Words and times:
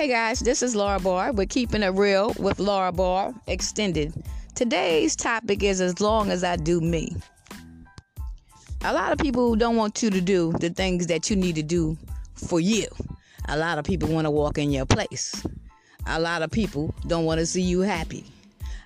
Hey 0.00 0.08
guys, 0.08 0.40
this 0.40 0.62
is 0.62 0.74
Laura 0.74 0.98
Barr. 0.98 1.30
We're 1.30 1.44
keeping 1.44 1.82
it 1.82 1.88
real 1.88 2.32
with 2.38 2.58
Laura 2.58 2.90
Barr 2.90 3.34
Extended. 3.46 4.14
Today's 4.54 5.14
topic 5.14 5.62
is 5.62 5.78
as 5.82 6.00
long 6.00 6.30
as 6.30 6.42
I 6.42 6.56
do 6.56 6.80
me. 6.80 7.14
A 8.82 8.94
lot 8.94 9.12
of 9.12 9.18
people 9.18 9.54
don't 9.56 9.76
want 9.76 10.02
you 10.02 10.08
to 10.08 10.22
do 10.22 10.52
the 10.52 10.70
things 10.70 11.08
that 11.08 11.28
you 11.28 11.36
need 11.36 11.54
to 11.56 11.62
do 11.62 11.98
for 12.32 12.60
you. 12.60 12.86
A 13.50 13.58
lot 13.58 13.76
of 13.76 13.84
people 13.84 14.08
want 14.08 14.24
to 14.24 14.30
walk 14.30 14.56
in 14.56 14.70
your 14.70 14.86
place. 14.86 15.44
A 16.06 16.18
lot 16.18 16.40
of 16.40 16.50
people 16.50 16.94
don't 17.06 17.26
want 17.26 17.38
to 17.40 17.44
see 17.44 17.60
you 17.60 17.80
happy. 17.80 18.24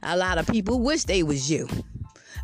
A 0.03 0.17
lot 0.17 0.37
of 0.37 0.49
people 0.49 0.81
wish 0.81 1.05
they 1.05 1.23
was 1.23 1.49
you. 1.49 1.69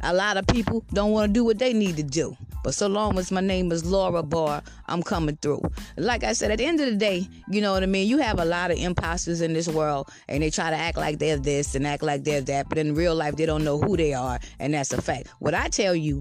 A 0.02 0.14
lot 0.14 0.36
of 0.36 0.46
people 0.46 0.84
don't 0.92 1.10
want 1.10 1.30
to 1.30 1.32
do 1.32 1.42
what 1.42 1.58
they 1.58 1.72
need 1.72 1.96
to 1.96 2.04
do. 2.04 2.36
But 2.62 2.74
so 2.74 2.86
long 2.86 3.18
as 3.18 3.32
my 3.32 3.40
name 3.40 3.72
is 3.72 3.84
Laura 3.84 4.22
Barr, 4.22 4.62
I'm 4.86 5.02
coming 5.02 5.36
through. 5.36 5.62
Like 5.96 6.24
I 6.24 6.32
said, 6.32 6.50
at 6.50 6.58
the 6.58 6.64
end 6.66 6.80
of 6.80 6.86
the 6.86 6.96
day, 6.96 7.26
you 7.48 7.60
know 7.60 7.72
what 7.72 7.82
I 7.82 7.86
mean? 7.86 8.08
You 8.08 8.18
have 8.18 8.38
a 8.38 8.44
lot 8.44 8.70
of 8.70 8.78
imposters 8.78 9.40
in 9.40 9.52
this 9.52 9.68
world, 9.68 10.08
and 10.28 10.42
they 10.42 10.50
try 10.50 10.70
to 10.70 10.76
act 10.76 10.96
like 10.96 11.18
they're 11.18 11.38
this 11.38 11.74
and 11.74 11.86
act 11.86 12.02
like 12.02 12.24
they're 12.24 12.42
that, 12.42 12.68
but 12.68 12.78
in 12.78 12.94
real 12.94 13.14
life, 13.14 13.36
they 13.36 13.46
don't 13.46 13.64
know 13.64 13.78
who 13.78 13.96
they 13.96 14.12
are, 14.14 14.38
and 14.58 14.74
that's 14.74 14.92
a 14.92 15.00
fact. 15.00 15.28
What 15.38 15.54
I 15.54 15.68
tell 15.68 15.94
you, 15.94 16.20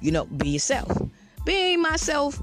you 0.00 0.10
know, 0.10 0.24
be 0.26 0.50
yourself. 0.50 0.90
Being 1.44 1.80
myself 1.80 2.40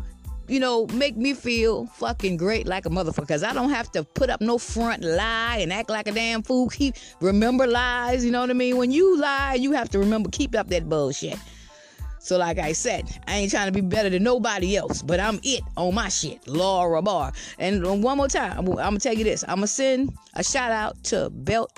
you 0.47 0.61
know, 0.61 0.87
make 0.93 1.17
me 1.17 1.33
feel 1.33 1.87
fucking 1.87 2.37
great 2.37 2.67
like 2.67 2.85
a 2.85 2.89
motherfucker. 2.89 3.27
Cause 3.27 3.43
I 3.43 3.53
don't 3.53 3.69
have 3.69 3.91
to 3.91 4.03
put 4.03 4.29
up 4.29 4.41
no 4.41 4.57
front 4.57 5.03
lie 5.03 5.57
and 5.59 5.73
act 5.73 5.89
like 5.89 6.07
a 6.07 6.11
damn 6.11 6.41
fool. 6.41 6.69
Keep 6.69 6.95
remember 7.19 7.67
lies, 7.67 8.23
you 8.23 8.31
know 8.31 8.41
what 8.41 8.49
I 8.49 8.53
mean? 8.53 8.77
When 8.77 8.91
you 8.91 9.17
lie, 9.17 9.55
you 9.55 9.73
have 9.73 9.89
to 9.89 9.99
remember 9.99 10.29
keep 10.29 10.55
up 10.55 10.69
that 10.69 10.87
bullshit. 10.87 11.37
So, 12.27 12.37
like 12.37 12.59
I 12.59 12.73
said, 12.73 13.09
I 13.25 13.37
ain't 13.37 13.51
trying 13.51 13.67
to 13.67 13.71
be 13.71 13.79
better 13.79 14.09
than 14.09 14.21
nobody 14.21 14.75
else, 14.75 15.01
but 15.01 15.17
I'm 15.17 15.39
it 15.43 15.61
on 15.77 15.95
my 15.95 16.09
shit, 16.09 16.45
Laura 16.45 17.01
Barr. 17.01 17.31
And 17.57 18.03
one 18.03 18.17
more 18.17 18.27
time, 18.27 18.57
I'm, 18.57 18.65
gonna 18.65 18.99
tell 18.99 19.13
you 19.13 19.23
this: 19.23 19.45
I'm 19.47 19.55
gonna 19.55 19.67
send 19.67 20.11
a 20.33 20.43
shout 20.43 20.71
out 20.71 21.01
to 21.05 21.29
Belt 21.29 21.71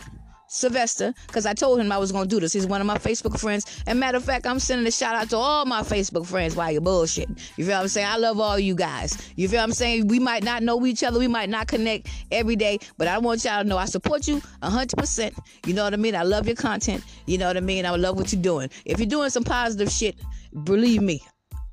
Sylvester, 0.50 1.14
because 1.28 1.46
I 1.46 1.54
told 1.54 1.80
him 1.80 1.92
I 1.92 2.00
was 2.00 2.12
gonna 2.12 2.26
do 2.26 2.40
this. 2.40 2.54
He's 2.54 2.66
one 2.66 2.82
of 2.82 2.88
my 2.88 2.98
Facebook 2.98 3.40
friends. 3.40 3.84
And 3.86 4.00
matter 4.00 4.18
of 4.18 4.24
fact, 4.24 4.48
I'm 4.48 4.58
sending 4.58 4.88
a 4.88 4.92
shout 4.92 5.14
out 5.14 5.30
to 5.30 5.38
all 5.38 5.66
my 5.66 5.82
Facebook 5.82 6.26
friends 6.26 6.56
while 6.56 6.72
you're 6.72 6.82
bullshit. 6.82 7.30
You 7.56 7.66
feel 7.66 7.76
what 7.76 7.84
I'm 7.84 7.88
saying? 7.88 8.08
I 8.08 8.18
love 8.18 8.40
all 8.40 8.58
you 8.58 8.74
guys. 8.74 9.32
You 9.36 9.48
feel 9.48 9.60
what 9.60 9.66
I'm 9.66 9.72
saying? 9.72 10.08
We 10.08 10.18
might 10.18 10.44
not 10.44 10.64
know 10.64 10.84
each 10.88 11.04
other, 11.04 11.20
we 11.20 11.28
might 11.28 11.50
not 11.50 11.68
connect 11.68 12.08
every 12.32 12.56
day, 12.56 12.80
but 12.98 13.08
I 13.08 13.20
want 13.20 13.46
y'all 13.46 13.62
to 13.62 13.70
know 13.70 13.78
I 13.78 13.86
support 13.86 14.28
you 14.28 14.42
100%. 14.64 15.38
You 15.68 15.74
know 15.76 15.84
what 15.84 15.94
I 15.94 15.98
mean? 15.98 16.16
I 16.16 16.24
love 16.24 16.48
your 16.48 16.56
content. 16.56 17.04
You 17.28 17.38
know 17.38 17.46
what 17.46 17.58
I 17.58 17.62
mean? 17.62 17.86
I 17.86 17.92
love 17.92 18.18
what 18.18 18.34
you're 18.34 18.42
doing. 18.42 18.72
If 18.86 18.98
you're 18.98 19.08
doing 19.08 19.30
some 19.30 19.44
positive 19.44 19.92
shit, 19.92 20.16
believe 20.64 21.02
me, 21.02 21.22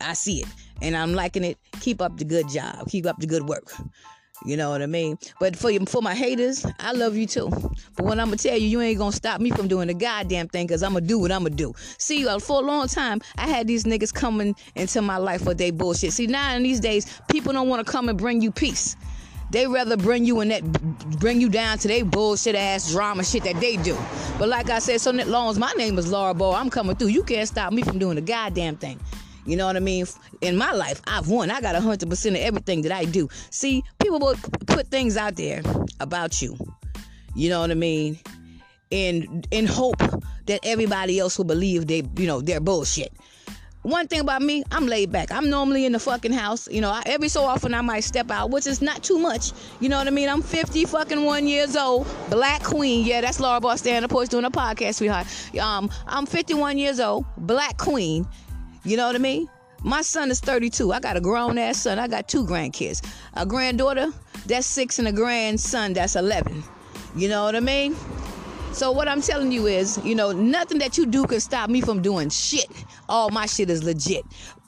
I 0.00 0.14
see 0.14 0.42
it. 0.42 0.48
And 0.82 0.96
I'm 0.96 1.14
liking 1.14 1.44
it. 1.44 1.58
Keep 1.80 2.02
up 2.02 2.18
the 2.18 2.24
good 2.24 2.48
job. 2.48 2.88
Keep 2.88 3.06
up 3.06 3.18
the 3.18 3.26
good 3.26 3.48
work. 3.48 3.72
You 4.44 4.56
know 4.56 4.70
what 4.70 4.82
I 4.82 4.86
mean? 4.86 5.18
But 5.40 5.56
for 5.56 5.70
you, 5.70 5.80
for 5.86 6.02
my 6.02 6.14
haters, 6.14 6.66
I 6.78 6.92
love 6.92 7.16
you 7.16 7.26
too. 7.26 7.48
But 7.96 8.04
when 8.04 8.20
I'm 8.20 8.26
gonna 8.26 8.36
tell 8.36 8.56
you, 8.56 8.68
you 8.68 8.80
ain't 8.82 8.98
gonna 8.98 9.12
stop 9.12 9.40
me 9.40 9.50
from 9.50 9.66
doing 9.66 9.88
the 9.88 9.94
goddamn 9.94 10.48
thing, 10.48 10.68
cause 10.68 10.82
I'm 10.82 10.92
gonna 10.92 11.06
do 11.06 11.18
what 11.18 11.32
I'm 11.32 11.44
gonna 11.44 11.54
do. 11.54 11.72
See, 11.98 12.28
uh, 12.28 12.38
for 12.38 12.62
a 12.62 12.64
long 12.64 12.86
time, 12.88 13.20
I 13.38 13.46
had 13.46 13.66
these 13.66 13.84
niggas 13.84 14.12
coming 14.12 14.54
into 14.74 15.00
my 15.00 15.16
life 15.16 15.42
for 15.42 15.54
they 15.54 15.70
bullshit. 15.70 16.12
See, 16.12 16.26
now 16.26 16.54
in 16.54 16.62
these 16.62 16.80
days, 16.80 17.20
people 17.28 17.52
don't 17.52 17.68
want 17.68 17.84
to 17.84 17.90
come 17.90 18.08
and 18.08 18.18
bring 18.18 18.42
you 18.42 18.52
peace. 18.52 18.94
They 19.50 19.66
rather 19.66 19.96
bring 19.96 20.24
you 20.24 20.40
in 20.40 20.48
that, 20.48 20.64
bring 21.20 21.40
you 21.40 21.48
down 21.48 21.78
to 21.78 21.88
their 21.88 22.04
bullshit 22.04 22.54
ass 22.54 22.90
drama 22.90 23.24
shit 23.24 23.44
that 23.44 23.60
they 23.60 23.76
do. 23.76 23.96
But 24.38 24.48
like 24.48 24.70
I 24.70 24.80
said, 24.80 25.00
so 25.00 25.12
long 25.12 25.50
as 25.50 25.58
my 25.58 25.72
name 25.72 25.98
is 25.98 26.10
Laura 26.10 26.34
Barr, 26.34 26.54
I'm 26.54 26.70
coming 26.70 26.96
through. 26.96 27.08
You 27.08 27.22
can't 27.22 27.48
stop 27.48 27.72
me 27.72 27.82
from 27.82 27.98
doing 27.98 28.16
the 28.16 28.22
goddamn 28.22 28.76
thing. 28.76 29.00
You 29.46 29.56
know 29.56 29.66
what 29.66 29.76
I 29.76 29.80
mean? 29.80 30.06
In 30.40 30.56
my 30.56 30.72
life, 30.72 31.00
I've 31.06 31.28
won. 31.28 31.50
I 31.50 31.60
got 31.60 31.76
100% 31.76 32.30
of 32.30 32.36
everything 32.36 32.82
that 32.82 32.92
I 32.92 33.04
do. 33.04 33.28
See, 33.50 33.84
people 34.00 34.18
will 34.18 34.36
put 34.66 34.88
things 34.88 35.16
out 35.16 35.36
there 35.36 35.62
about 36.00 36.42
you. 36.42 36.58
You 37.36 37.50
know 37.50 37.60
what 37.60 37.70
I 37.70 37.74
mean? 37.74 38.18
In 38.90 39.44
in 39.50 39.66
hope 39.66 40.02
that 40.46 40.60
everybody 40.64 41.18
else 41.18 41.38
will 41.38 41.44
believe 41.44 41.86
they, 41.86 42.02
you 42.16 42.26
know, 42.26 42.40
they're 42.40 42.60
bullshit. 42.60 43.12
One 43.86 44.08
thing 44.08 44.18
about 44.18 44.42
me, 44.42 44.64
I'm 44.72 44.88
laid 44.88 45.12
back. 45.12 45.30
I'm 45.30 45.48
normally 45.48 45.86
in 45.86 45.92
the 45.92 46.00
fucking 46.00 46.32
house. 46.32 46.66
You 46.68 46.80
know, 46.80 46.90
I, 46.90 47.04
every 47.06 47.28
so 47.28 47.44
often 47.44 47.72
I 47.72 47.82
might 47.82 48.00
step 48.00 48.32
out, 48.32 48.50
which 48.50 48.66
is 48.66 48.82
not 48.82 49.04
too 49.04 49.16
much. 49.16 49.52
You 49.78 49.88
know 49.88 49.96
what 49.96 50.08
I 50.08 50.10
mean? 50.10 50.28
I'm 50.28 50.42
50 50.42 50.86
fucking 50.86 51.24
one 51.24 51.46
years 51.46 51.76
old, 51.76 52.04
black 52.28 52.64
queen. 52.64 53.06
Yeah, 53.06 53.20
that's 53.20 53.38
Laura 53.38 53.60
Barr 53.60 53.76
standing 53.76 54.10
up, 54.10 54.28
doing 54.28 54.44
a 54.44 54.50
podcast, 54.50 54.96
sweetheart. 54.96 55.28
Um, 55.60 55.88
I'm 56.08 56.26
51 56.26 56.78
years 56.78 56.98
old, 56.98 57.26
black 57.36 57.78
queen. 57.78 58.26
You 58.82 58.96
know 58.96 59.06
what 59.06 59.14
I 59.14 59.20
mean? 59.20 59.48
My 59.84 60.02
son 60.02 60.32
is 60.32 60.40
32. 60.40 60.92
I 60.92 60.98
got 60.98 61.16
a 61.16 61.20
grown 61.20 61.56
ass 61.56 61.76
son. 61.76 62.00
I 62.00 62.08
got 62.08 62.26
two 62.26 62.44
grandkids. 62.44 63.06
A 63.34 63.46
granddaughter 63.46 64.08
that's 64.46 64.66
six 64.66 64.98
and 64.98 65.06
a 65.06 65.12
grandson 65.12 65.92
that's 65.92 66.16
11. 66.16 66.64
You 67.14 67.28
know 67.28 67.44
what 67.44 67.54
I 67.54 67.60
mean? 67.60 67.94
So 68.76 68.92
what 68.92 69.08
I'm 69.08 69.22
telling 69.22 69.52
you 69.52 69.68
is, 69.68 69.98
you 70.04 70.14
know, 70.14 70.32
nothing 70.32 70.76
that 70.80 70.98
you 70.98 71.06
do 71.06 71.24
can 71.24 71.40
stop 71.40 71.70
me 71.70 71.80
from 71.80 72.02
doing 72.02 72.28
shit. 72.28 72.66
All 73.08 73.30
my 73.30 73.46
shit 73.46 73.70
is 73.70 73.82
legit 73.82 74.22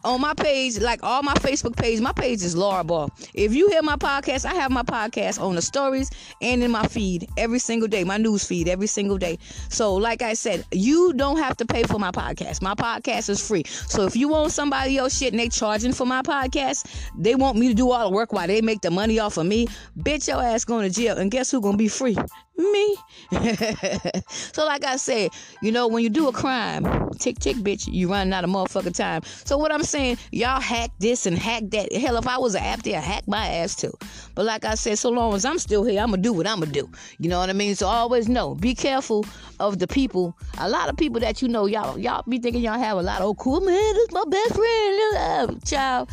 on 0.05 0.21
my 0.21 0.35
page, 0.35 0.79
like 0.79 1.03
all 1.03 1.23
my 1.23 1.35
Facebook 1.35 1.77
page, 1.77 2.01
my 2.01 2.12
page 2.12 2.42
is 2.42 2.57
Laura 2.57 2.85
Barr. 2.85 3.09
If 3.35 3.55
you 3.55 3.68
hear 3.68 3.83
my 3.83 3.97
podcast, 3.97 4.44
I 4.44 4.55
have 4.55 4.71
my 4.71 4.83
podcast 4.83 5.40
on 5.40 5.55
the 5.55 5.62
stories 5.62 6.11
and 6.40 6.62
in 6.62 6.71
my 6.71 6.87
feed 6.87 7.29
every 7.37 7.59
single 7.59 7.88
day, 7.88 8.05
my 8.05 8.16
news 8.16 8.44
feed 8.47 8.68
every 8.68 8.87
single 8.87 9.18
day. 9.18 9.38
So, 9.68 9.94
like 9.94 10.23
I 10.23 10.35
said, 10.35 10.64
you 10.73 11.12
don't 11.14 11.38
have 11.38 11.57
to 11.59 11.66
pay 11.66 11.83
for 11.83 11.99
my 11.99 12.11
podcast. 12.11 12.62
My 12.62 12.75
podcast 12.75 13.29
is 13.29 13.47
free. 13.47 13.64
So, 13.66 14.05
if 14.05 14.16
you 14.16 14.29
want 14.29 14.53
somebody 14.53 14.97
else 14.99 15.18
shit 15.18 15.33
and 15.33 15.40
they 15.40 15.49
charging 15.49 15.92
for 15.92 16.07
my 16.07 16.23
podcast, 16.23 16.87
they 17.18 17.35
want 17.35 17.59
me 17.59 17.68
to 17.68 17.75
do 17.75 17.90
all 17.90 18.09
the 18.09 18.14
work 18.14 18.33
while 18.33 18.47
they 18.47 18.61
make 18.61 18.81
the 18.81 18.90
money 18.90 19.18
off 19.18 19.37
of 19.37 19.47
me. 19.47 19.66
Bitch, 19.99 20.29
your 20.29 20.42
ass 20.42 20.64
going 20.64 20.88
to 20.88 20.94
jail. 20.94 21.18
And 21.18 21.31
guess 21.31 21.51
who 21.51 21.61
gonna 21.61 21.77
be 21.77 21.88
free? 21.88 22.16
Me. 22.59 22.97
so, 24.29 24.66
like 24.66 24.85
I 24.85 24.97
said, 24.97 25.31
you 25.62 25.71
know, 25.71 25.87
when 25.87 26.03
you 26.03 26.11
do 26.11 26.27
a 26.27 26.33
crime, 26.33 27.09
tick 27.18 27.38
tick, 27.38 27.57
bitch, 27.59 27.87
you 27.87 28.11
running 28.11 28.33
out 28.33 28.42
of 28.42 28.51
motherfucking 28.51 28.97
time. 28.97 29.23
So, 29.44 29.57
what 29.57 29.71
I'm 29.71 29.85
saying, 29.85 30.18
y'all 30.33 30.61
hack 30.61 30.90
this 30.99 31.27
and 31.27 31.38
hack 31.38 31.62
that. 31.68 31.92
Hell, 31.92 32.16
if 32.16 32.27
I 32.27 32.37
was 32.37 32.57
an 32.57 32.64
app 32.64 32.83
there, 32.83 33.01
hack 33.01 33.29
my 33.29 33.47
ass 33.47 33.77
too. 33.77 33.92
But 34.35 34.44
like 34.44 34.64
I 34.64 34.75
said, 34.75 34.99
so 34.99 35.09
long 35.09 35.35
as 35.35 35.44
I'm 35.44 35.61
still 35.61 35.85
here, 35.85 36.01
I'm 36.01 36.11
gonna 36.11 36.21
do 36.21 36.33
what 36.33 36.49
I'm 36.49 36.59
gonna 36.59 36.73
do. 36.73 36.90
You 37.18 37.29
know 37.29 37.38
what 37.38 37.49
I 37.49 37.53
mean? 37.53 37.77
So 37.77 37.87
always 37.87 38.29
know, 38.29 38.57
be 38.57 38.75
careful 38.75 39.25
of 39.61 39.79
the 39.79 39.87
people. 39.87 40.37
A 40.59 40.68
lot 40.68 40.88
of 40.88 40.97
people 40.97 41.21
that 41.21 41.40
you 41.40 41.47
know, 41.47 41.66
y'all 41.66 41.97
y'all 41.97 42.25
be 42.29 42.38
thinking 42.38 42.62
y'all 42.62 42.79
have 42.79 42.99
a 42.99 43.03
lot 43.03 43.21
of 43.21 43.27
oh 43.27 43.35
cool 43.35 43.61
man, 43.61 43.94
this 43.94 44.11
my 44.11 44.25
best 44.29 44.55
friend, 44.55 45.51
um, 45.51 45.61
child. 45.61 46.11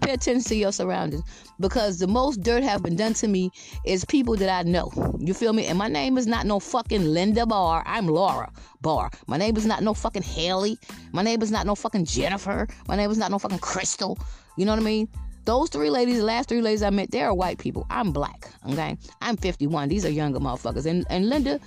Pay 0.00 0.12
attention 0.12 0.44
to 0.44 0.54
your 0.54 0.70
surroundings 0.70 1.24
because 1.60 1.98
the 1.98 2.06
most 2.06 2.42
dirt 2.42 2.62
have 2.62 2.82
been 2.82 2.96
done 2.96 3.14
to 3.14 3.28
me 3.28 3.50
is 3.84 4.04
people 4.04 4.36
that 4.36 4.48
I 4.48 4.68
know. 4.68 4.90
You 5.18 5.34
feel 5.34 5.52
me? 5.52 5.66
And 5.66 5.78
my 5.78 5.88
name 5.88 6.18
is 6.18 6.26
not 6.26 6.46
no 6.46 6.60
fucking 6.60 7.04
Linda 7.04 7.46
Barr. 7.46 7.82
I'm 7.86 8.06
Laura 8.06 8.50
Barr. 8.80 9.10
My 9.26 9.36
name 9.36 9.56
is 9.56 9.66
not 9.66 9.82
no 9.82 9.94
fucking 9.94 10.22
Haley. 10.22 10.78
My 11.12 11.22
name 11.22 11.42
is 11.42 11.50
not 11.50 11.66
no 11.66 11.74
fucking 11.74 12.04
Jennifer. 12.04 12.68
My 12.86 12.96
name 12.96 13.10
is 13.10 13.18
not 13.18 13.30
no 13.30 13.38
fucking 13.38 13.58
Crystal. 13.58 14.18
You 14.56 14.64
know 14.64 14.72
what 14.72 14.80
I 14.80 14.84
mean? 14.84 15.08
Those 15.44 15.70
three 15.70 15.88
ladies, 15.88 16.18
the 16.18 16.24
last 16.24 16.48
three 16.48 16.60
ladies 16.60 16.82
I 16.82 16.90
met, 16.90 17.10
they 17.10 17.22
are 17.22 17.32
white 17.32 17.58
people. 17.58 17.86
I'm 17.88 18.12
black. 18.12 18.50
Okay, 18.70 18.98
I'm 19.22 19.36
51. 19.36 19.88
These 19.88 20.04
are 20.04 20.10
younger 20.10 20.40
motherfuckers. 20.40 20.84
And 20.84 21.06
and 21.08 21.28
Linda, 21.28 21.58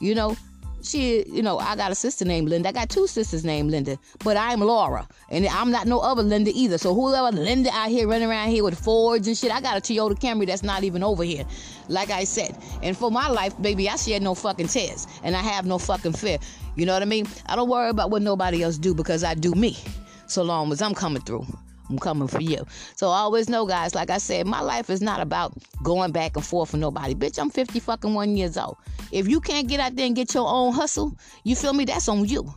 you 0.00 0.14
know, 0.14 0.36
she, 0.84 1.24
you 1.26 1.42
know, 1.42 1.58
I 1.58 1.76
got 1.76 1.90
a 1.90 1.94
sister 1.94 2.24
named 2.24 2.48
Linda. 2.48 2.68
I 2.68 2.72
got 2.72 2.90
two 2.90 3.06
sisters 3.06 3.44
named 3.44 3.70
Linda, 3.70 3.98
but 4.22 4.36
I'm 4.36 4.60
Laura, 4.60 5.08
and 5.30 5.46
I'm 5.46 5.70
not 5.70 5.86
no 5.86 6.00
other 6.00 6.22
Linda 6.22 6.50
either. 6.54 6.78
So 6.78 6.94
whoever 6.94 7.34
Linda 7.36 7.70
out 7.72 7.88
here 7.88 8.06
running 8.06 8.28
around 8.28 8.50
here 8.50 8.64
with 8.64 8.78
Fords 8.78 9.26
and 9.26 9.36
shit, 9.36 9.50
I 9.50 9.60
got 9.60 9.76
a 9.76 9.80
Toyota 9.80 10.18
Camry 10.18 10.46
that's 10.46 10.62
not 10.62 10.84
even 10.84 11.02
over 11.02 11.24
here. 11.24 11.44
Like 11.88 12.10
I 12.10 12.24
said, 12.24 12.56
and 12.82 12.96
for 12.96 13.10
my 13.10 13.28
life, 13.28 13.60
baby, 13.60 13.88
I 13.88 13.96
shed 13.96 14.22
no 14.22 14.34
fucking 14.34 14.68
tears, 14.68 15.06
and 15.22 15.34
I 15.34 15.40
have 15.40 15.66
no 15.66 15.78
fucking 15.78 16.12
fear. 16.12 16.38
You 16.76 16.86
know 16.86 16.92
what 16.92 17.02
I 17.02 17.06
mean? 17.06 17.26
I 17.46 17.56
don't 17.56 17.68
worry 17.68 17.90
about 17.90 18.10
what 18.10 18.22
nobody 18.22 18.62
else 18.62 18.78
do 18.78 18.94
because 18.94 19.24
I 19.24 19.34
do 19.34 19.52
me. 19.52 19.78
So 20.26 20.42
long 20.42 20.72
as 20.72 20.80
I'm 20.82 20.94
coming 20.94 21.22
through. 21.22 21.46
I'm 21.88 21.98
coming 21.98 22.28
for 22.28 22.40
you. 22.40 22.64
So 22.96 23.08
always 23.08 23.48
know, 23.48 23.66
guys, 23.66 23.94
like 23.94 24.10
I 24.10 24.18
said, 24.18 24.46
my 24.46 24.60
life 24.60 24.90
is 24.90 25.02
not 25.02 25.20
about 25.20 25.52
going 25.82 26.12
back 26.12 26.36
and 26.36 26.44
forth 26.44 26.70
for 26.70 26.76
nobody. 26.76 27.14
Bitch, 27.14 27.38
I'm 27.38 27.50
50 27.50 27.80
fucking 27.80 28.14
one 28.14 28.36
years 28.36 28.56
old. 28.56 28.76
If 29.12 29.28
you 29.28 29.40
can't 29.40 29.68
get 29.68 29.80
out 29.80 29.94
there 29.96 30.06
and 30.06 30.16
get 30.16 30.34
your 30.34 30.48
own 30.48 30.72
hustle, 30.72 31.16
you 31.44 31.56
feel 31.56 31.72
me? 31.72 31.84
That's 31.84 32.08
on 32.08 32.24
you. 32.24 32.52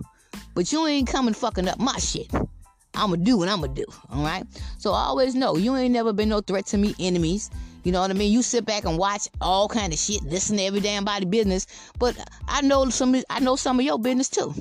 But 0.55 0.71
you 0.71 0.87
ain't 0.87 1.07
coming 1.07 1.33
fucking 1.33 1.67
up 1.67 1.79
my 1.79 1.97
shit. 1.97 2.31
I'ma 2.95 3.15
do 3.17 3.37
what 3.37 3.49
I'ma 3.49 3.67
do. 3.67 3.85
All 4.09 4.23
right. 4.23 4.43
So 4.79 4.91
always 4.91 5.35
know 5.35 5.55
you 5.55 5.75
ain't 5.75 5.93
never 5.93 6.13
been 6.13 6.29
no 6.29 6.41
threat 6.41 6.65
to 6.67 6.77
me, 6.77 6.95
enemies. 6.99 7.51
You 7.83 7.91
know 7.91 8.01
what 8.01 8.09
I 8.09 8.15
mean? 8.15 8.31
You 8.31 8.41
sit 8.41 8.65
back 8.65 8.85
and 8.85 8.97
watch 8.97 9.29
all 9.39 9.69
kind 9.69 9.93
of 9.93 9.99
shit, 9.99 10.23
listen 10.23 10.57
to 10.57 10.63
every 10.63 10.79
damn 10.79 11.05
body 11.05 11.25
business. 11.25 11.67
But 11.97 12.17
I 12.47 12.61
know 12.61 12.89
some. 12.89 13.15
I 13.29 13.39
know 13.39 13.55
some 13.55 13.79
of 13.79 13.85
your 13.85 13.99
business 13.99 14.29
too. 14.29 14.53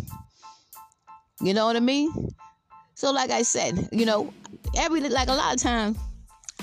You 1.40 1.54
know 1.54 1.66
what 1.66 1.76
I 1.76 1.80
mean? 1.80 2.12
So, 2.96 3.12
like 3.12 3.30
I 3.30 3.42
said, 3.42 3.90
you 3.92 4.06
know, 4.06 4.32
every 4.74 5.00
like 5.00 5.28
a 5.28 5.34
lot 5.34 5.54
of 5.54 5.60
times, 5.60 5.98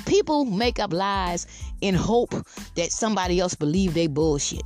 people 0.07 0.45
make 0.45 0.79
up 0.79 0.91
lies 0.91 1.45
in 1.81 1.93
hope 1.93 2.33
that 2.75 2.91
somebody 2.91 3.39
else 3.39 3.53
believe 3.53 3.93
they 3.93 4.07
bullshit. 4.07 4.63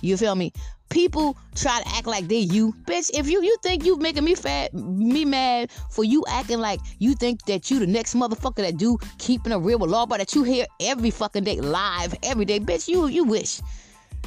You 0.00 0.16
feel 0.16 0.34
me? 0.34 0.50
people 0.94 1.36
try 1.56 1.82
to 1.82 1.88
act 1.96 2.06
like 2.06 2.28
they 2.28 2.38
you, 2.38 2.72
bitch. 2.86 3.10
If 3.12 3.28
you 3.28 3.42
you 3.42 3.56
think 3.62 3.84
you 3.84 3.96
making 3.98 4.24
me 4.24 4.34
fat, 4.34 4.72
me 4.72 5.24
mad 5.24 5.70
for 5.90 6.04
you 6.04 6.24
acting 6.28 6.60
like 6.60 6.80
you 7.00 7.14
think 7.14 7.44
that 7.46 7.70
you 7.70 7.80
the 7.80 7.86
next 7.86 8.14
motherfucker 8.14 8.62
that 8.62 8.76
do 8.76 8.96
keeping 9.18 9.52
a 9.52 9.58
real 9.58 9.78
with 9.78 9.90
law, 9.90 10.06
but 10.06 10.18
that 10.18 10.34
you 10.34 10.44
hear 10.44 10.66
every 10.80 11.10
fucking 11.10 11.44
day 11.44 11.60
live 11.60 12.14
every 12.22 12.44
day, 12.44 12.60
bitch. 12.60 12.88
You 12.88 13.08
you 13.08 13.24
wish. 13.24 13.60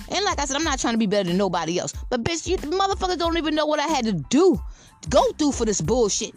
And 0.09 0.23
like 0.25 0.39
I 0.39 0.45
said, 0.45 0.57
I'm 0.57 0.63
not 0.63 0.77
trying 0.77 0.93
to 0.93 0.99
be 0.99 1.07
better 1.07 1.27
than 1.27 1.37
nobody 1.37 1.79
else, 1.79 1.93
but 2.09 2.23
bitch, 2.23 2.45
you 2.47 2.57
motherfuckers 2.57 3.17
don't 3.17 3.37
even 3.37 3.55
know 3.55 3.65
what 3.65 3.79
I 3.79 3.87
had 3.87 4.05
to 4.05 4.13
do, 4.13 4.61
go 5.09 5.31
through 5.31 5.53
for 5.53 5.65
this 5.65 5.81
bullshit. 5.81 6.35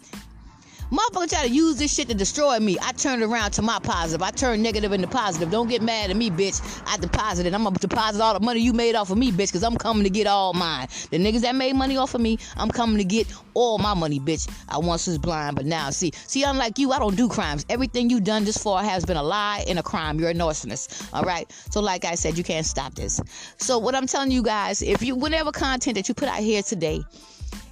Motherfucker 0.91 1.29
try 1.29 1.47
to 1.47 1.49
use 1.49 1.77
this 1.77 1.93
shit 1.93 2.09
to 2.09 2.13
destroy 2.13 2.59
me. 2.59 2.77
I 2.81 2.91
turned 2.91 3.23
around 3.23 3.51
to 3.51 3.61
my 3.61 3.79
positive. 3.79 4.21
I 4.21 4.31
turned 4.31 4.61
negative 4.61 4.91
into 4.91 5.07
positive. 5.07 5.49
Don't 5.49 5.69
get 5.69 5.81
mad 5.81 6.09
at 6.09 6.17
me, 6.17 6.29
bitch. 6.29 6.61
I 6.85 6.97
deposited. 6.97 7.53
I'm 7.53 7.63
gonna 7.63 7.77
deposit 7.77 8.21
all 8.21 8.33
the 8.33 8.41
money 8.41 8.59
you 8.59 8.73
made 8.73 8.95
off 8.95 9.09
of 9.09 9.17
me, 9.17 9.31
bitch, 9.31 9.47
because 9.47 9.63
I'm 9.63 9.77
coming 9.77 10.03
to 10.03 10.09
get 10.09 10.27
all 10.27 10.51
mine. 10.51 10.89
The 11.09 11.17
niggas 11.17 11.41
that 11.41 11.55
made 11.55 11.77
money 11.77 11.95
off 11.95 12.13
of 12.13 12.19
me, 12.19 12.37
I'm 12.57 12.69
coming 12.69 12.97
to 12.97 13.05
get 13.05 13.33
all 13.53 13.77
my 13.77 13.93
money, 13.93 14.19
bitch. 14.19 14.49
I 14.67 14.79
once 14.79 15.07
was 15.07 15.17
blind, 15.17 15.55
but 15.55 15.65
now 15.65 15.91
see. 15.91 16.11
See, 16.13 16.43
unlike 16.43 16.77
you, 16.77 16.91
I 16.91 16.99
don't 16.99 17.15
do 17.15 17.29
crimes. 17.29 17.65
Everything 17.69 18.09
you've 18.09 18.25
done 18.25 18.43
this 18.43 18.57
far 18.57 18.83
has 18.83 19.05
been 19.05 19.15
a 19.15 19.23
lie 19.23 19.63
and 19.69 19.79
a 19.79 19.83
crime. 19.83 20.19
You're 20.19 20.31
a 20.31 20.33
narcissist. 20.33 21.07
All 21.13 21.23
right. 21.23 21.49
So, 21.69 21.79
like 21.79 22.03
I 22.03 22.15
said, 22.15 22.37
you 22.37 22.43
can't 22.43 22.65
stop 22.65 22.95
this. 22.95 23.21
So, 23.55 23.77
what 23.77 23.95
I'm 23.95 24.07
telling 24.07 24.31
you 24.31 24.43
guys, 24.43 24.81
if 24.81 25.01
you 25.01 25.15
whatever 25.15 25.53
content 25.53 25.95
that 25.95 26.09
you 26.09 26.15
put 26.15 26.27
out 26.27 26.39
here 26.39 26.61
today, 26.61 27.01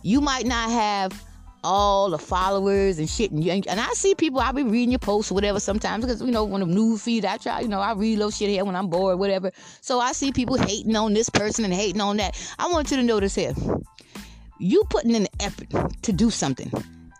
you 0.04 0.22
might 0.22 0.46
not 0.46 0.70
have 0.70 1.29
all 1.64 2.10
the 2.10 2.18
followers 2.18 3.00
and 3.00 3.10
shit. 3.10 3.32
And, 3.32 3.44
you, 3.44 3.52
and 3.52 3.80
I 3.80 3.90
see 3.94 4.16
people, 4.16 4.40
I'll 4.40 4.54
be 4.54 4.64
reading 4.64 4.92
your 4.92 5.00
posts 5.00 5.32
or 5.32 5.36
whatever 5.36 5.60
sometimes 5.60 6.06
because, 6.06 6.22
you 6.22 6.32
know, 6.32 6.44
when 6.44 6.62
the 6.62 6.68
news 6.68 7.04
feed, 7.04 7.26
I 7.26 7.38
try, 7.38 7.62
you 7.62 7.68
know, 7.68 7.80
I 7.80 7.94
read 7.94 8.18
little 8.18 8.32
shit 8.32 8.50
here 8.50 8.66
when 8.66 8.76
I'm 8.76 8.88
bored, 8.88 9.20
whatever. 9.20 9.52
So 9.82 10.00
I 10.00 10.12
see 10.12 10.32
people 10.32 10.58
hating 10.58 10.96
on 10.96 11.14
this 11.14 11.30
person 11.30 11.66
and 11.66 11.74
hating 11.74 12.02
on 12.02 12.18
that. 12.18 12.40
I 12.58 12.68
want 12.68 12.92
you 12.92 12.98
to 12.98 13.04
notice 13.04 13.36
here. 13.36 13.54
You 14.60 14.84
putting 14.90 15.16
in 15.16 15.24
the 15.24 15.42
effort 15.42 15.70
to 16.04 16.14
do 16.14 16.30
something. 16.30 16.72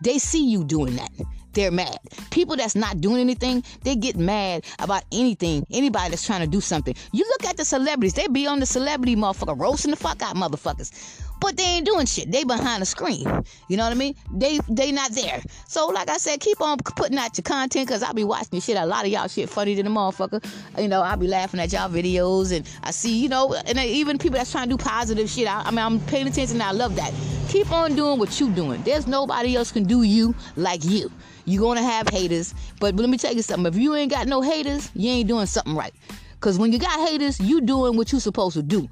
They 0.02 0.18
see 0.18 0.46
you 0.46 0.64
doing 0.64 0.96
that 0.96 1.10
they're 1.52 1.70
mad. 1.70 1.98
People 2.30 2.56
that's 2.56 2.76
not 2.76 3.00
doing 3.00 3.20
anything, 3.20 3.64
they 3.82 3.96
get 3.96 4.16
mad 4.16 4.64
about 4.78 5.02
anything. 5.12 5.66
Anybody 5.70 6.10
that's 6.10 6.24
trying 6.24 6.42
to 6.42 6.46
do 6.46 6.60
something. 6.60 6.94
You 7.12 7.24
look 7.24 7.50
at 7.50 7.56
the 7.56 7.64
celebrities, 7.64 8.14
they 8.14 8.28
be 8.28 8.46
on 8.46 8.60
the 8.60 8.66
celebrity 8.66 9.16
motherfucker, 9.16 9.58
roasting 9.58 9.90
the 9.90 9.96
fuck 9.96 10.22
out 10.22 10.36
motherfuckers 10.36 11.20
but 11.40 11.56
they 11.56 11.64
ain't 11.64 11.86
doing 11.86 12.06
shit. 12.06 12.30
They 12.30 12.44
behind 12.44 12.82
the 12.82 12.86
screen. 12.86 13.26
You 13.68 13.76
know 13.76 13.84
what 13.84 13.92
I 13.92 13.94
mean? 13.94 14.14
They 14.32 14.58
they 14.68 14.92
not 14.92 15.12
there. 15.12 15.42
So 15.66 15.88
like 15.88 16.10
I 16.10 16.18
said, 16.18 16.40
keep 16.40 16.60
on 16.60 16.78
putting 16.78 17.18
out 17.18 17.36
your 17.36 17.42
content 17.42 17.88
because 17.88 18.02
I'll 18.02 18.14
be 18.14 18.24
watching 18.24 18.60
shit. 18.60 18.76
A 18.76 18.86
lot 18.86 19.04
of 19.04 19.10
y'all 19.10 19.28
shit 19.28 19.48
funny 19.48 19.74
than 19.74 19.86
a 19.86 19.90
motherfucker. 19.90 20.44
You 20.78 20.88
know, 20.88 21.02
I'll 21.02 21.16
be 21.16 21.26
laughing 21.26 21.60
at 21.60 21.72
y'all 21.72 21.88
videos 21.88 22.54
and 22.54 22.68
I 22.82 22.90
see, 22.90 23.18
you 23.18 23.28
know, 23.28 23.54
and 23.54 23.78
even 23.78 24.18
people 24.18 24.38
that's 24.38 24.52
trying 24.52 24.68
to 24.68 24.76
do 24.76 24.82
positive 24.82 25.28
shit. 25.28 25.48
I, 25.48 25.62
I 25.62 25.70
mean, 25.70 25.80
I'm 25.80 26.00
paying 26.00 26.26
attention 26.26 26.56
and 26.56 26.62
I 26.62 26.72
love 26.72 26.96
that. 26.96 27.12
Keep 27.48 27.72
on 27.72 27.96
doing 27.96 28.18
what 28.18 28.38
you 28.38 28.50
doing. 28.50 28.82
There's 28.82 29.06
nobody 29.06 29.56
else 29.56 29.72
can 29.72 29.84
do 29.84 30.02
you 30.02 30.34
like 30.56 30.84
you. 30.84 31.10
You're 31.46 31.62
gonna 31.62 31.82
have 31.82 32.08
haters, 32.08 32.54
but, 32.78 32.94
but 32.94 33.02
let 33.02 33.10
me 33.10 33.18
tell 33.18 33.34
you 33.34 33.42
something. 33.42 33.66
If 33.72 33.78
you 33.78 33.94
ain't 33.94 34.10
got 34.10 34.28
no 34.28 34.40
haters, 34.40 34.90
you 34.94 35.10
ain't 35.10 35.28
doing 35.28 35.46
something 35.46 35.74
right. 35.74 35.92
Cause 36.40 36.58
when 36.58 36.72
you 36.72 36.78
got 36.78 37.08
haters, 37.08 37.38
you 37.38 37.60
doing 37.60 37.96
what 37.96 38.12
you 38.12 38.20
supposed 38.20 38.54
to 38.54 38.62
do. 38.62 38.88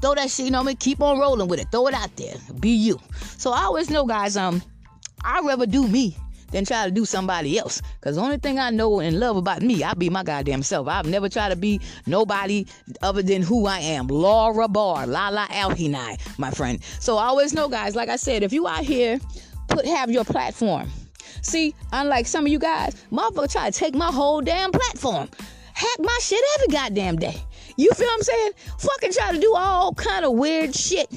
Throw 0.00 0.14
that 0.14 0.30
shit, 0.30 0.46
you 0.46 0.50
know 0.50 0.58
what 0.58 0.64
I 0.64 0.68
mean? 0.68 0.76
Keep 0.76 1.00
on 1.02 1.18
rolling 1.18 1.48
with 1.48 1.60
it. 1.60 1.68
Throw 1.70 1.86
it 1.86 1.94
out 1.94 2.14
there. 2.16 2.34
Be 2.58 2.70
you. 2.70 2.98
So 3.36 3.52
I 3.52 3.62
always 3.62 3.90
know, 3.90 4.04
guys, 4.04 4.36
um, 4.36 4.62
I'd 5.24 5.44
rather 5.44 5.66
do 5.66 5.86
me 5.86 6.16
than 6.50 6.64
try 6.64 6.84
to 6.84 6.90
do 6.90 7.04
somebody 7.04 7.58
else. 7.58 7.80
Cause 8.00 8.16
the 8.16 8.22
only 8.22 8.38
thing 8.38 8.58
I 8.58 8.70
know 8.70 9.00
and 9.00 9.20
love 9.20 9.36
about 9.36 9.62
me, 9.62 9.84
I 9.84 9.94
be 9.94 10.10
my 10.10 10.22
goddamn 10.22 10.62
self. 10.62 10.88
I've 10.88 11.06
never 11.06 11.28
tried 11.28 11.50
to 11.50 11.56
be 11.56 11.80
nobody 12.06 12.66
other 13.02 13.22
than 13.22 13.42
who 13.42 13.66
I 13.66 13.78
am. 13.78 14.08
Laura 14.08 14.68
Barr, 14.68 15.06
Lala 15.06 15.46
Alhinai, 15.50 16.38
my 16.38 16.50
friend. 16.50 16.82
So 16.98 17.16
I 17.16 17.26
always 17.26 17.52
know, 17.52 17.68
guys, 17.68 17.94
like 17.94 18.08
I 18.08 18.16
said, 18.16 18.42
if 18.42 18.52
you 18.52 18.66
out 18.66 18.84
here, 18.84 19.20
put 19.68 19.86
have 19.86 20.10
your 20.10 20.24
platform. 20.24 20.90
See, 21.42 21.74
unlike 21.92 22.26
some 22.26 22.46
of 22.46 22.52
you 22.52 22.58
guys, 22.58 22.96
motherfucker 23.10 23.50
try 23.50 23.70
to 23.70 23.78
take 23.78 23.94
my 23.94 24.10
whole 24.10 24.40
damn 24.40 24.72
platform. 24.72 25.28
Hack 25.72 25.98
my 26.00 26.18
shit 26.20 26.40
every 26.56 26.72
goddamn 26.74 27.16
day. 27.16 27.42
You 27.80 27.90
feel 27.94 28.08
what 28.08 28.16
I'm 28.16 28.22
saying? 28.22 28.52
Fucking 28.78 29.12
try 29.12 29.32
to 29.32 29.40
do 29.40 29.54
all 29.56 29.94
kind 29.94 30.26
of 30.26 30.32
weird 30.32 30.74
shit 30.74 31.08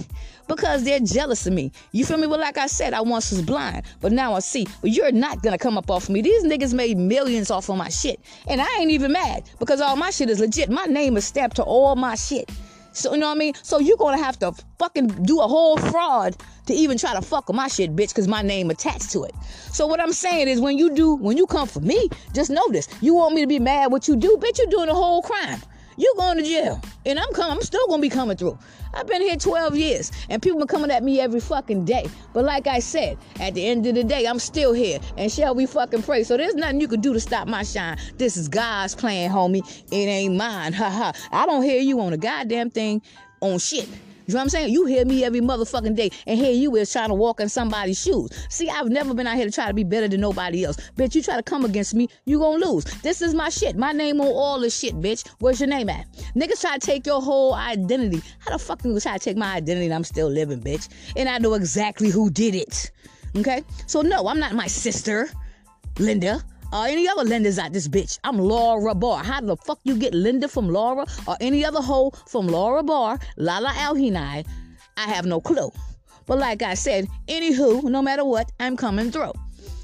because 0.48 0.86
they're 0.86 1.02
jealous 1.02 1.46
of 1.46 1.52
me. 1.52 1.74
You 1.92 2.06
feel 2.06 2.16
me? 2.16 2.26
Well, 2.26 2.40
like 2.40 2.58
I 2.58 2.68
said, 2.68 2.94
I 2.94 3.02
once 3.02 3.32
was 3.32 3.42
blind, 3.42 3.84
but 4.00 4.14
now 4.14 4.34
I 4.34 4.40
see. 4.40 4.66
Well, 4.82 4.90
you're 4.90 5.12
not 5.12 5.44
gonna 5.44 5.58
come 5.58 5.78
up 5.78 5.92
off 5.92 6.04
of 6.04 6.12
me. 6.12 6.22
These 6.22 6.46
niggas 6.46 6.74
made 6.74 6.98
millions 6.98 7.52
off 7.52 7.70
of 7.70 7.76
my 7.76 7.90
shit, 7.90 8.22
and 8.48 8.62
I 8.62 8.78
ain't 8.80 8.92
even 8.92 9.12
mad 9.12 9.44
because 9.60 9.82
all 9.82 9.98
my 9.98 10.10
shit 10.10 10.30
is 10.30 10.40
legit. 10.40 10.70
My 10.70 10.86
name 10.86 11.18
is 11.18 11.26
stamped 11.26 11.58
to 11.58 11.64
all 11.64 11.98
my 11.98 12.16
shit. 12.16 12.50
So 12.94 13.14
you 13.14 13.20
know 13.20 13.28
what 13.28 13.36
I 13.36 13.40
mean? 13.40 13.56
So 13.62 13.80
you're 13.80 13.98
gonna 13.98 14.24
have 14.24 14.40
to 14.40 14.54
fucking 14.80 15.08
do 15.26 15.42
a 15.42 15.48
whole 15.48 15.76
fraud 15.76 16.38
to 16.68 16.74
even 16.74 16.98
try 16.98 17.14
to 17.14 17.22
fuck 17.22 17.50
with 17.50 17.58
my 17.58 17.68
shit, 17.68 17.94
bitch, 17.94 18.10
because 18.10 18.30
my 18.30 18.42
name 18.42 18.70
attached 18.70 19.12
to 19.12 19.26
it. 19.26 19.36
So 19.50 19.86
what 19.86 20.00
I'm 20.00 20.14
saying 20.14 20.48
is 20.48 20.62
when 20.62 20.78
you 20.78 20.96
do, 20.96 21.16
when 21.16 21.36
you 21.36 21.46
come 21.46 21.68
for 21.68 21.82
me, 21.82 22.08
just 22.34 22.50
know 22.50 22.66
this. 22.70 22.88
You 23.02 23.16
want 23.16 23.36
me 23.36 23.42
to 23.42 23.48
be 23.48 23.60
mad 23.60 23.92
what 23.92 24.08
you 24.08 24.16
do, 24.16 24.38
bitch, 24.38 24.60
you're 24.60 24.68
doing 24.68 24.88
a 24.88 24.94
whole 24.94 25.22
crime 25.22 25.62
you 25.98 26.14
going 26.18 26.38
to 26.38 26.44
jail. 26.44 26.82
And 27.06 27.20
I'm 27.20 27.32
coming, 27.34 27.58
I'm 27.58 27.62
still 27.62 27.86
gonna 27.88 28.02
be 28.02 28.10
coming 28.10 28.38
through. 28.38 28.58
I've 28.94 29.08
been 29.08 29.22
here 29.22 29.36
12 29.36 29.76
years 29.76 30.12
and 30.30 30.42
people 30.42 30.60
been 30.60 30.68
coming 30.68 30.92
at 30.92 31.04
me 31.04 31.20
every 31.20 31.40
fucking 31.40 31.86
day. 31.86 32.08
But 32.34 32.46
like 32.46 32.68
I 32.68 32.80
said, 32.80 33.18
at 33.40 33.54
the 33.56 33.66
end 33.66 33.86
of 33.86 33.96
the 33.96 34.04
day, 34.04 34.26
I'm 34.26 34.40
still 34.40 34.74
here. 34.74 35.00
And 35.18 35.32
shall 35.32 35.56
we 35.56 35.66
fucking 35.66 36.04
pray? 36.04 36.24
So 36.24 36.38
there's 36.38 36.56
nothing 36.56 36.80
you 36.80 36.88
can 36.88 37.02
do 37.02 37.14
to 37.14 37.20
stop 37.20 37.48
my 37.48 37.64
shine. 37.64 37.98
This 38.18 38.38
is 38.38 38.48
God's 38.48 38.96
plan, 38.96 39.32
homie. 39.32 39.68
It 39.92 39.96
ain't 39.96 40.36
mine. 40.36 40.74
Ha 40.74 40.90
ha. 40.90 41.14
I 41.32 41.46
don't 41.46 41.64
hear 41.64 41.82
you 41.82 42.00
on 42.02 42.14
a 42.14 42.18
goddamn 42.18 42.70
thing 42.70 43.02
on 43.42 43.60
shit. 43.60 43.90
You 44.26 44.34
know 44.34 44.40
what 44.40 44.44
I'm 44.44 44.50
saying? 44.50 44.74
You 44.74 44.86
hear 44.86 45.06
me 45.06 45.24
every 45.24 45.42
motherfucking 45.42 45.96
day, 45.96 46.10
and 46.26 46.40
here 46.40 46.54
you 46.54 46.76
is 46.78 46.92
trying 46.92 47.10
to 47.10 47.14
walk 47.14 47.40
in 47.40 47.50
somebody's 47.50 48.02
shoes. 48.02 48.30
See, 48.50 48.70
I've 48.70 48.90
never 48.90 49.14
been 49.14 49.28
out 49.28 49.36
here 49.36 49.46
to 49.46 49.52
try 49.52 49.68
to 49.68 49.74
be 49.74 49.84
better 49.84 50.08
than 50.08 50.22
nobody 50.22 50.64
else. 50.64 50.78
Bitch, 50.96 51.16
you 51.16 51.22
try 51.22 51.36
to 51.36 51.44
come 51.44 51.66
against 51.66 51.94
me, 51.94 52.08
you 52.26 52.40
gonna 52.40 52.66
lose. 52.66 52.86
This 53.02 53.22
is 53.22 53.34
my 53.34 53.50
shit. 53.50 53.76
My 53.76 53.92
name 53.92 54.22
on 54.22 54.28
all 54.28 54.60
this 54.60 54.78
shit, 54.78 54.94
bitch. 54.96 55.28
Where's 55.40 55.60
your 55.60 55.70
name 55.70 55.90
at? 55.90 56.08
Niggas 56.36 56.62
try 56.62 56.78
to 56.78 56.86
take 56.86 57.06
your 57.06 57.22
whole 57.22 57.54
identity. 57.54 58.22
How 58.40 58.52
the 58.52 58.60
fuck 58.60 58.84
you 58.86 58.98
try 59.00 59.18
to 59.18 59.24
take 59.24 59.38
my 59.38 59.56
identity 59.56 59.86
and 59.86 59.94
I'm 59.94 60.04
still 60.04 60.30
living, 60.30 60.62
bitch? 60.62 60.88
And 61.18 61.28
I 61.28 61.38
know 61.38 61.54
exactly 61.56 62.10
who 62.10 62.30
did 62.30 62.56
it. 62.56 62.92
Okay? 63.36 63.64
So 63.88 64.02
no, 64.02 64.28
I'm 64.28 64.40
not 64.40 64.54
my 64.54 64.68
sister, 64.68 65.30
Linda 66.00 66.44
or 66.74 66.88
any 66.88 67.08
other 67.08 67.24
Lindas 67.24 67.60
out 67.60 67.72
this 67.72 67.88
bitch. 67.88 68.18
I'm 68.24 68.40
Laura 68.40 68.96
Barr. 68.96 69.24
How 69.24 69.40
the 69.42 69.56
fuck 69.56 69.80
you 69.84 69.96
get 69.96 70.14
Linda 70.14 70.48
from 70.48 70.68
Laura 70.68 71.06
or 71.28 71.38
any 71.40 71.64
other 71.64 71.82
hoe 71.82 72.12
from 72.28 72.48
Laura 72.48 72.82
Barr, 72.82 73.20
Lala 73.38 73.70
Alhinai? 73.70 74.46
I 74.98 75.02
have 75.02 75.26
no 75.28 75.40
clue. 75.40 75.72
But 76.26 76.40
like 76.40 76.64
I 76.64 76.74
said, 76.74 77.08
anywho, 77.28 77.84
no 77.84 78.02
matter 78.02 78.26
what, 78.26 78.52
I'm 78.60 78.76
coming 78.76 79.12
through. 79.12 79.34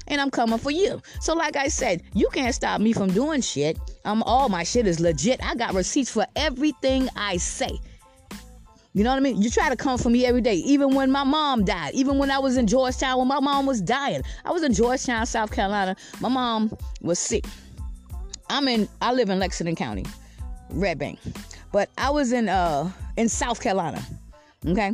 And 0.08 0.20
I'm 0.20 0.30
coming 0.30 0.58
for 0.58 0.72
you. 0.72 1.00
So 1.20 1.34
like 1.34 1.54
I 1.54 1.68
said, 1.68 2.02
you 2.14 2.28
can't 2.32 2.54
stop 2.54 2.80
me 2.80 2.92
from 2.92 3.12
doing 3.12 3.40
shit. 3.40 3.78
I'm 4.04 4.24
all 4.24 4.48
my 4.48 4.64
shit 4.64 4.88
is 4.88 4.98
legit. 4.98 5.40
I 5.44 5.54
got 5.54 5.74
receipts 5.74 6.10
for 6.10 6.26
everything 6.34 7.08
I 7.14 7.36
say. 7.36 7.78
You 8.92 9.04
know 9.04 9.10
what 9.10 9.16
I 9.16 9.20
mean? 9.20 9.40
You 9.40 9.50
try 9.50 9.68
to 9.68 9.76
come 9.76 9.98
for 9.98 10.10
me 10.10 10.26
every 10.26 10.40
day. 10.40 10.56
Even 10.56 10.94
when 10.94 11.10
my 11.10 11.22
mom 11.22 11.64
died, 11.64 11.94
even 11.94 12.18
when 12.18 12.30
I 12.30 12.38
was 12.40 12.56
in 12.56 12.66
Georgetown, 12.66 13.18
when 13.18 13.28
my 13.28 13.38
mom 13.38 13.64
was 13.66 13.80
dying. 13.80 14.22
I 14.44 14.50
was 14.50 14.64
in 14.64 14.72
Georgetown, 14.72 15.26
South 15.26 15.52
Carolina. 15.52 15.94
My 16.20 16.28
mom 16.28 16.76
was 17.00 17.18
sick. 17.18 17.44
I'm 18.48 18.66
in 18.66 18.88
I 19.00 19.12
live 19.12 19.30
in 19.30 19.38
Lexington 19.38 19.76
County, 19.76 20.04
Red 20.70 20.98
Bank. 20.98 21.20
But 21.70 21.88
I 21.96 22.10
was 22.10 22.32
in 22.32 22.48
uh 22.48 22.90
in 23.16 23.28
South 23.28 23.60
Carolina. 23.60 24.04
Okay? 24.66 24.92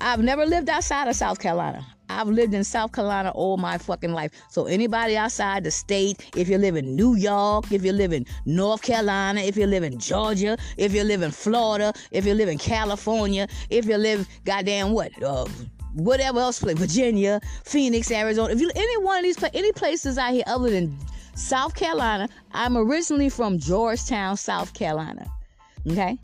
I've 0.00 0.22
never 0.22 0.46
lived 0.46 0.70
outside 0.70 1.08
of 1.08 1.14
South 1.14 1.38
Carolina. 1.38 1.86
I've 2.20 2.28
lived 2.28 2.54
in 2.54 2.64
South 2.64 2.92
Carolina 2.92 3.30
all 3.34 3.56
my 3.56 3.78
fucking 3.78 4.12
life. 4.12 4.30
So 4.48 4.66
anybody 4.66 5.16
outside 5.16 5.64
the 5.64 5.70
state, 5.70 6.30
if 6.36 6.48
you 6.48 6.58
live 6.58 6.76
in 6.76 6.94
New 6.94 7.16
York, 7.16 7.72
if 7.72 7.84
you 7.84 7.92
live 7.92 8.12
in 8.12 8.24
North 8.46 8.82
Carolina, 8.82 9.40
if 9.40 9.56
you 9.56 9.66
live 9.66 9.82
in 9.82 9.98
Georgia, 9.98 10.56
if 10.76 10.94
you 10.94 11.02
live 11.02 11.22
in 11.22 11.30
Florida, 11.30 11.92
if 12.10 12.24
you 12.24 12.34
live 12.34 12.48
in 12.48 12.58
California, 12.58 13.48
if 13.70 13.86
you 13.86 13.96
live 13.96 14.28
goddamn 14.44 14.92
what, 14.92 15.10
uh, 15.22 15.46
whatever 15.94 16.38
else 16.38 16.60
place, 16.60 16.78
Virginia, 16.78 17.40
Phoenix, 17.64 18.10
Arizona, 18.10 18.52
if 18.52 18.60
you 18.60 18.70
any 18.74 19.04
one 19.04 19.18
of 19.18 19.24
these 19.24 19.42
any 19.52 19.72
places 19.72 20.18
out 20.18 20.32
here 20.32 20.44
other 20.46 20.70
than 20.70 20.96
South 21.34 21.74
Carolina, 21.74 22.28
I'm 22.52 22.76
originally 22.76 23.28
from 23.28 23.58
Georgetown, 23.58 24.36
South 24.36 24.72
Carolina. 24.72 25.26
Okay, 25.90 26.18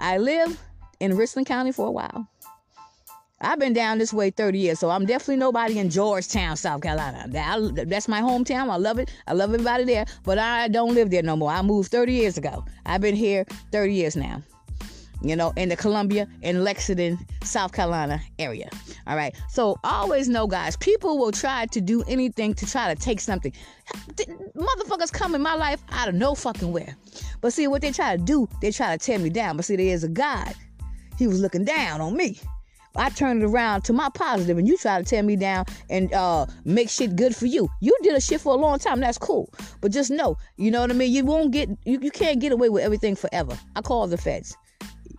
I 0.00 0.18
live 0.18 0.60
in 1.00 1.16
Richland 1.16 1.46
County 1.46 1.72
for 1.72 1.86
a 1.86 1.90
while. 1.90 2.29
I've 3.42 3.58
been 3.58 3.72
down 3.72 3.96
this 3.98 4.12
way 4.12 4.30
30 4.30 4.58
years, 4.58 4.78
so 4.78 4.90
I'm 4.90 5.06
definitely 5.06 5.36
nobody 5.36 5.78
in 5.78 5.88
Georgetown, 5.88 6.56
South 6.56 6.82
Carolina. 6.82 7.24
That, 7.28 7.88
that's 7.88 8.06
my 8.06 8.20
hometown. 8.20 8.68
I 8.68 8.76
love 8.76 8.98
it. 8.98 9.10
I 9.26 9.32
love 9.32 9.54
everybody 9.54 9.84
there, 9.84 10.04
but 10.24 10.38
I 10.38 10.68
don't 10.68 10.94
live 10.94 11.10
there 11.10 11.22
no 11.22 11.36
more. 11.36 11.50
I 11.50 11.62
moved 11.62 11.90
30 11.90 12.12
years 12.12 12.36
ago. 12.36 12.64
I've 12.84 13.00
been 13.00 13.16
here 13.16 13.46
30 13.72 13.94
years 13.94 14.14
now. 14.14 14.42
You 15.22 15.36
know, 15.36 15.52
in 15.56 15.68
the 15.68 15.76
Columbia 15.76 16.28
and 16.42 16.64
Lexington, 16.64 17.18
South 17.42 17.72
Carolina 17.72 18.20
area. 18.38 18.68
All 19.06 19.16
right. 19.16 19.34
So 19.50 19.78
always 19.84 20.28
know, 20.28 20.46
guys, 20.46 20.76
people 20.76 21.18
will 21.18 21.32
try 21.32 21.66
to 21.66 21.80
do 21.80 22.02
anything 22.08 22.54
to 22.54 22.66
try 22.66 22.92
to 22.92 22.98
take 22.98 23.20
something. 23.20 23.52
Motherfuckers 24.56 25.12
come 25.12 25.34
in 25.34 25.42
my 25.42 25.54
life 25.54 25.82
out 25.90 26.08
of 26.08 26.14
no 26.14 26.34
fucking 26.34 26.72
where. 26.72 26.96
But 27.40 27.52
see, 27.52 27.66
what 27.68 27.82
they 27.82 27.92
try 27.92 28.16
to 28.16 28.22
do, 28.22 28.48
they 28.60 28.70
try 28.70 28.96
to 28.96 29.04
tear 29.04 29.18
me 29.18 29.30
down. 29.30 29.56
But 29.56 29.66
see, 29.66 29.76
there 29.76 29.86
is 29.86 30.04
a 30.04 30.08
God. 30.08 30.54
He 31.18 31.26
was 31.26 31.40
looking 31.40 31.64
down 31.64 32.00
on 32.00 32.16
me. 32.16 32.38
I 32.96 33.10
turn 33.10 33.42
it 33.42 33.44
around 33.44 33.82
to 33.82 33.92
my 33.92 34.08
positive, 34.10 34.58
and 34.58 34.66
you 34.66 34.76
try 34.76 34.98
to 34.98 35.04
tear 35.04 35.22
me 35.22 35.36
down 35.36 35.64
and 35.88 36.12
uh, 36.12 36.46
make 36.64 36.90
shit 36.90 37.16
good 37.16 37.34
for 37.34 37.46
you. 37.46 37.68
You 37.80 37.96
did 38.02 38.14
a 38.14 38.20
shit 38.20 38.40
for 38.40 38.54
a 38.54 38.56
long 38.56 38.78
time. 38.78 39.00
That's 39.00 39.18
cool, 39.18 39.52
but 39.80 39.92
just 39.92 40.10
know, 40.10 40.36
you 40.56 40.70
know 40.70 40.80
what 40.80 40.90
I 40.90 40.94
mean. 40.94 41.12
You 41.12 41.24
won't 41.24 41.52
get, 41.52 41.68
you, 41.84 41.98
you 42.00 42.10
can't 42.10 42.40
get 42.40 42.52
away 42.52 42.68
with 42.68 42.82
everything 42.82 43.14
forever. 43.14 43.58
I 43.76 43.82
call 43.82 44.06
the 44.06 44.18
feds 44.18 44.56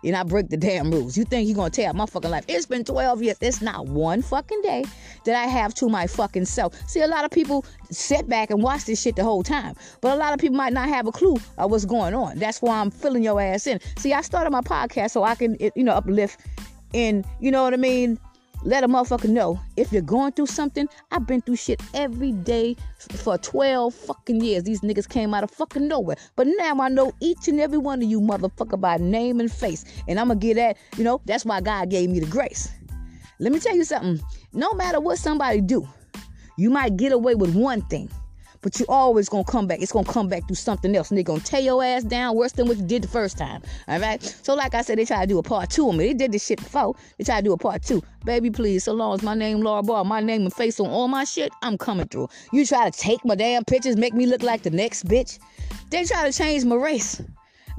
and 0.03 0.15
I 0.15 0.23
break 0.23 0.49
the 0.49 0.57
damn 0.57 0.91
rules. 0.91 1.17
You 1.17 1.23
think 1.25 1.47
you're 1.47 1.55
gonna 1.55 1.69
tear 1.69 1.93
my 1.93 2.05
fucking 2.05 2.31
life? 2.31 2.45
It's 2.47 2.65
been 2.65 2.83
12 2.83 3.23
years. 3.23 3.37
It's 3.41 3.61
not 3.61 3.87
one 3.87 4.21
fucking 4.21 4.61
day 4.61 4.83
that 5.25 5.35
I 5.35 5.47
have 5.47 5.73
to 5.75 5.89
my 5.89 6.07
fucking 6.07 6.45
self. 6.45 6.75
See, 6.89 7.01
a 7.01 7.07
lot 7.07 7.25
of 7.25 7.31
people 7.31 7.65
sit 7.91 8.27
back 8.27 8.49
and 8.49 8.61
watch 8.61 8.85
this 8.85 9.01
shit 9.01 9.15
the 9.15 9.23
whole 9.23 9.43
time, 9.43 9.75
but 10.01 10.13
a 10.13 10.19
lot 10.19 10.33
of 10.33 10.39
people 10.39 10.57
might 10.57 10.73
not 10.73 10.89
have 10.89 11.07
a 11.07 11.11
clue 11.11 11.37
of 11.57 11.71
what's 11.71 11.85
going 11.85 12.13
on. 12.13 12.39
That's 12.39 12.61
why 12.61 12.79
I'm 12.79 12.91
filling 12.91 13.23
your 13.23 13.39
ass 13.39 13.67
in. 13.67 13.79
See, 13.97 14.13
I 14.13 14.21
started 14.21 14.51
my 14.51 14.61
podcast 14.61 15.11
so 15.11 15.23
I 15.23 15.35
can, 15.35 15.57
you 15.59 15.83
know, 15.83 15.93
uplift 15.93 16.39
and 16.93 17.25
you 17.39 17.51
know 17.51 17.63
what 17.63 17.73
I 17.73 17.77
mean 17.77 18.19
let 18.63 18.83
a 18.83 18.87
motherfucker 18.87 19.29
know 19.29 19.59
if 19.75 19.91
you're 19.91 20.01
going 20.03 20.33
through 20.33 20.45
something. 20.45 20.87
I've 21.11 21.25
been 21.25 21.41
through 21.41 21.55
shit 21.55 21.81
every 21.93 22.31
day 22.31 22.75
for 22.99 23.37
12 23.37 23.93
fucking 23.93 24.41
years. 24.41 24.63
These 24.63 24.81
niggas 24.81 25.09
came 25.09 25.33
out 25.33 25.43
of 25.43 25.51
fucking 25.51 25.87
nowhere. 25.87 26.17
But 26.35 26.47
now 26.57 26.79
I 26.79 26.89
know 26.89 27.11
each 27.19 27.47
and 27.47 27.59
every 27.59 27.79
one 27.79 28.03
of 28.03 28.09
you 28.09 28.21
motherfucker 28.21 28.79
by 28.79 28.97
name 28.97 29.39
and 29.39 29.51
face. 29.51 29.83
And 30.07 30.19
I'm 30.19 30.27
gonna 30.27 30.39
get 30.39 30.55
that, 30.55 30.77
you 30.95 31.03
know, 31.03 31.21
that's 31.25 31.43
why 31.43 31.61
God 31.61 31.89
gave 31.89 32.09
me 32.09 32.19
the 32.19 32.27
grace. 32.27 32.69
Let 33.39 33.51
me 33.51 33.59
tell 33.59 33.75
you 33.75 33.83
something. 33.83 34.23
No 34.53 34.73
matter 34.73 34.99
what 34.99 35.17
somebody 35.17 35.61
do, 35.61 35.87
you 36.57 36.69
might 36.69 36.97
get 36.97 37.11
away 37.11 37.33
with 37.33 37.55
one 37.55 37.81
thing. 37.83 38.11
But 38.61 38.79
you 38.79 38.85
always 38.89 39.27
gonna 39.27 39.43
come 39.43 39.67
back. 39.67 39.81
It's 39.81 39.91
gonna 39.91 40.05
come 40.05 40.27
back 40.27 40.47
through 40.47 40.55
something 40.55 40.95
else. 40.95 41.09
And 41.09 41.17
they 41.17 41.23
gonna 41.23 41.39
tear 41.39 41.59
your 41.61 41.83
ass 41.83 42.03
down 42.03 42.35
worse 42.35 42.51
than 42.51 42.67
what 42.67 42.77
you 42.77 42.83
did 42.83 43.01
the 43.01 43.07
first 43.07 43.37
time. 43.37 43.61
All 43.87 43.99
right. 43.99 44.21
So 44.43 44.53
like 44.53 44.75
I 44.75 44.81
said, 44.81 44.97
they 44.97 45.05
try 45.05 45.21
to 45.21 45.27
do 45.27 45.39
a 45.39 45.43
part 45.43 45.69
two 45.69 45.89
on 45.89 45.97
me. 45.97 46.07
They 46.07 46.13
did 46.13 46.31
this 46.31 46.45
shit 46.45 46.59
before. 46.59 46.95
They 47.17 47.23
try 47.23 47.37
to 47.37 47.43
do 47.43 47.53
a 47.53 47.57
part 47.57 47.83
two. 47.83 48.03
Baby, 48.23 48.51
please. 48.51 48.83
So 48.83 48.93
long 48.93 49.15
as 49.15 49.23
my 49.23 49.33
name 49.33 49.61
Laura 49.61 49.81
Barr, 49.81 50.05
my 50.05 50.21
name 50.21 50.43
and 50.43 50.53
face 50.53 50.79
on 50.79 50.87
all 50.87 51.07
my 51.07 51.23
shit, 51.23 51.51
I'm 51.63 51.77
coming 51.77 52.07
through. 52.07 52.29
You 52.53 52.65
try 52.65 52.89
to 52.89 52.97
take 52.97 53.25
my 53.25 53.35
damn 53.35 53.65
pictures, 53.65 53.97
make 53.97 54.13
me 54.13 54.25
look 54.25 54.43
like 54.43 54.61
the 54.61 54.69
next 54.69 55.05
bitch. 55.05 55.39
They 55.89 56.05
try 56.05 56.29
to 56.29 56.37
change 56.37 56.63
my 56.65 56.75
race. 56.75 57.21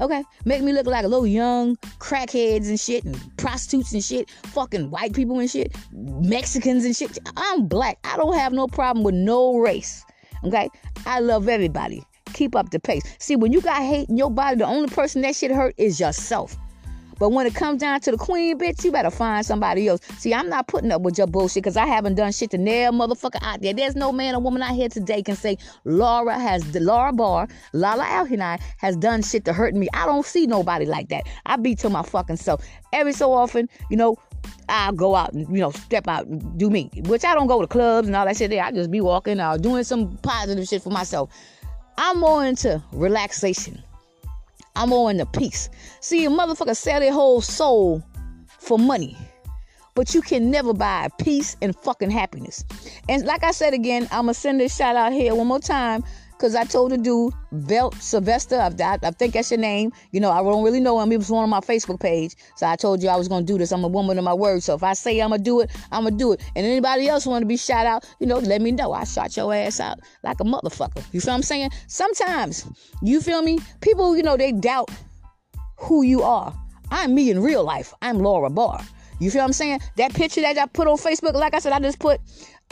Okay, 0.00 0.24
make 0.46 0.62
me 0.62 0.72
look 0.72 0.86
like 0.86 1.04
a 1.04 1.08
little 1.08 1.26
young 1.26 1.76
crackheads 1.98 2.68
and 2.68 2.80
shit, 2.80 3.04
and 3.04 3.16
prostitutes 3.36 3.92
and 3.92 4.02
shit, 4.02 4.30
fucking 4.30 4.90
white 4.90 5.12
people 5.12 5.38
and 5.38 5.50
shit, 5.50 5.76
Mexicans 5.92 6.84
and 6.84 6.96
shit. 6.96 7.18
I'm 7.36 7.66
black. 7.66 7.98
I 8.02 8.16
don't 8.16 8.34
have 8.34 8.52
no 8.52 8.66
problem 8.66 9.04
with 9.04 9.14
no 9.14 9.58
race. 9.58 10.04
Okay? 10.44 10.68
I 11.06 11.20
love 11.20 11.48
everybody. 11.48 12.04
Keep 12.32 12.56
up 12.56 12.70
the 12.70 12.80
pace. 12.80 13.02
See, 13.18 13.36
when 13.36 13.52
you 13.52 13.60
got 13.60 13.82
hate 13.82 14.08
in 14.08 14.16
your 14.16 14.30
body, 14.30 14.56
the 14.56 14.66
only 14.66 14.88
person 14.88 15.22
that 15.22 15.36
shit 15.36 15.50
hurt 15.50 15.74
is 15.76 16.00
yourself. 16.00 16.56
But 17.22 17.30
when 17.30 17.46
it 17.46 17.54
comes 17.54 17.80
down 17.80 18.00
to 18.00 18.10
the 18.10 18.16
queen, 18.16 18.58
bitch, 18.58 18.82
you 18.84 18.90
better 18.90 19.08
find 19.08 19.46
somebody 19.46 19.86
else. 19.86 20.00
See, 20.18 20.34
I'm 20.34 20.48
not 20.48 20.66
putting 20.66 20.90
up 20.90 21.02
with 21.02 21.18
your 21.18 21.28
bullshit 21.28 21.62
because 21.62 21.76
I 21.76 21.86
haven't 21.86 22.16
done 22.16 22.32
shit 22.32 22.50
to 22.50 22.58
nail 22.58 22.90
motherfucker 22.90 23.38
out 23.42 23.62
there. 23.62 23.72
There's 23.72 23.94
no 23.94 24.10
man 24.10 24.34
or 24.34 24.40
woman 24.40 24.60
out 24.60 24.74
here 24.74 24.88
today 24.88 25.22
can 25.22 25.36
say 25.36 25.56
Laura 25.84 26.36
has 26.36 26.74
Laura 26.74 27.12
Barr, 27.12 27.46
Lala 27.74 28.02
Alhinai 28.02 28.60
has 28.78 28.96
done 28.96 29.22
shit 29.22 29.44
to 29.44 29.52
hurt 29.52 29.74
me. 29.74 29.86
I 29.94 30.04
don't 30.06 30.26
see 30.26 30.48
nobody 30.48 30.84
like 30.84 31.10
that. 31.10 31.22
I 31.46 31.56
be 31.58 31.76
to 31.76 31.88
my 31.88 32.02
fucking 32.02 32.38
self. 32.38 32.64
Every 32.92 33.12
so 33.12 33.32
often, 33.32 33.68
you 33.88 33.96
know, 33.96 34.16
I'll 34.68 34.92
go 34.92 35.14
out 35.14 35.32
and, 35.32 35.48
you 35.48 35.60
know, 35.60 35.70
step 35.70 36.08
out 36.08 36.26
and 36.26 36.58
do 36.58 36.70
me. 36.70 36.90
Which 37.06 37.24
I 37.24 37.34
don't 37.34 37.46
go 37.46 37.60
to 37.60 37.66
clubs 37.66 38.08
and 38.08 38.16
all 38.16 38.24
that 38.24 38.36
shit 38.36 38.50
there. 38.50 38.62
I 38.62 38.72
just 38.72 38.90
be 38.90 39.00
walking 39.00 39.40
out 39.40 39.62
doing 39.62 39.84
some 39.84 40.16
positive 40.18 40.66
shit 40.66 40.82
for 40.82 40.90
myself. 40.90 41.30
I'm 41.98 42.20
more 42.20 42.44
into 42.44 42.82
relaxation. 42.92 43.82
I'm 44.74 44.88
more 44.88 45.10
into 45.10 45.26
peace. 45.26 45.68
See, 46.00 46.24
a 46.24 46.30
motherfucker 46.30 46.76
sell 46.76 47.00
their 47.00 47.12
whole 47.12 47.40
soul 47.40 48.02
for 48.58 48.78
money. 48.78 49.16
But 49.94 50.14
you 50.14 50.22
can 50.22 50.50
never 50.50 50.72
buy 50.72 51.08
peace 51.18 51.56
and 51.60 51.76
fucking 51.76 52.10
happiness. 52.10 52.64
And 53.10 53.26
like 53.26 53.44
I 53.44 53.50
said 53.50 53.74
again, 53.74 54.04
I'm 54.04 54.22
gonna 54.22 54.34
send 54.34 54.58
this 54.58 54.74
shout 54.74 54.96
out 54.96 55.12
here 55.12 55.34
one 55.34 55.48
more 55.48 55.60
time 55.60 56.02
because 56.42 56.56
I 56.56 56.64
told 56.64 56.90
the 56.90 56.98
dude, 56.98 57.32
Belt 57.52 57.94
Sylvester, 58.02 58.56
I, 58.56 58.72
I, 58.82 58.98
I, 59.00 59.10
think 59.12 59.34
that's 59.34 59.52
your 59.52 59.60
name. 59.60 59.92
You 60.10 60.18
know, 60.18 60.32
I 60.32 60.42
don't 60.42 60.64
really 60.64 60.80
know 60.80 61.00
him. 61.00 61.08
He 61.08 61.16
was 61.16 61.30
one 61.30 61.44
on 61.44 61.48
my 61.48 61.60
Facebook 61.60 62.00
page. 62.00 62.34
So 62.56 62.66
I 62.66 62.74
told 62.74 63.00
you 63.00 63.08
I 63.10 63.14
was 63.14 63.28
going 63.28 63.46
to 63.46 63.52
do 63.52 63.56
this. 63.56 63.70
I'm 63.70 63.84
a 63.84 63.88
woman 63.88 64.18
of 64.18 64.24
my 64.24 64.34
word. 64.34 64.64
So 64.64 64.74
if 64.74 64.82
I 64.82 64.94
say 64.94 65.20
I'm 65.20 65.28
going 65.28 65.38
to 65.38 65.44
do 65.44 65.60
it, 65.60 65.70
I'm 65.92 66.02
going 66.02 66.14
to 66.14 66.18
do 66.18 66.32
it. 66.32 66.40
And 66.56 66.66
anybody 66.66 67.06
else 67.06 67.26
want 67.26 67.42
to 67.42 67.46
be 67.46 67.56
shot 67.56 67.86
out, 67.86 68.04
you 68.18 68.26
know, 68.26 68.38
let 68.38 68.60
me 68.60 68.72
know. 68.72 68.92
I 68.92 69.04
shot 69.04 69.36
your 69.36 69.54
ass 69.54 69.78
out 69.78 70.00
like 70.24 70.40
a 70.40 70.42
motherfucker. 70.42 71.04
You 71.12 71.20
feel 71.20 71.30
what 71.32 71.36
I'm 71.36 71.42
saying? 71.44 71.70
Sometimes, 71.86 72.66
you 73.02 73.20
feel 73.20 73.42
me? 73.42 73.60
People, 73.80 74.16
you 74.16 74.24
know, 74.24 74.36
they 74.36 74.50
doubt 74.50 74.90
who 75.78 76.02
you 76.02 76.24
are. 76.24 76.52
I'm 76.90 77.14
me 77.14 77.30
in 77.30 77.40
real 77.40 77.62
life. 77.62 77.94
I'm 78.02 78.18
Laura 78.18 78.50
Barr. 78.50 78.80
You 79.20 79.30
feel 79.30 79.42
what 79.42 79.46
I'm 79.46 79.52
saying? 79.52 79.78
That 79.96 80.12
picture 80.12 80.40
that 80.40 80.58
I 80.58 80.66
put 80.66 80.88
on 80.88 80.96
Facebook, 80.96 81.34
like 81.34 81.54
I 81.54 81.60
said, 81.60 81.72
I 81.72 81.78
just 81.78 82.00
put, 82.00 82.20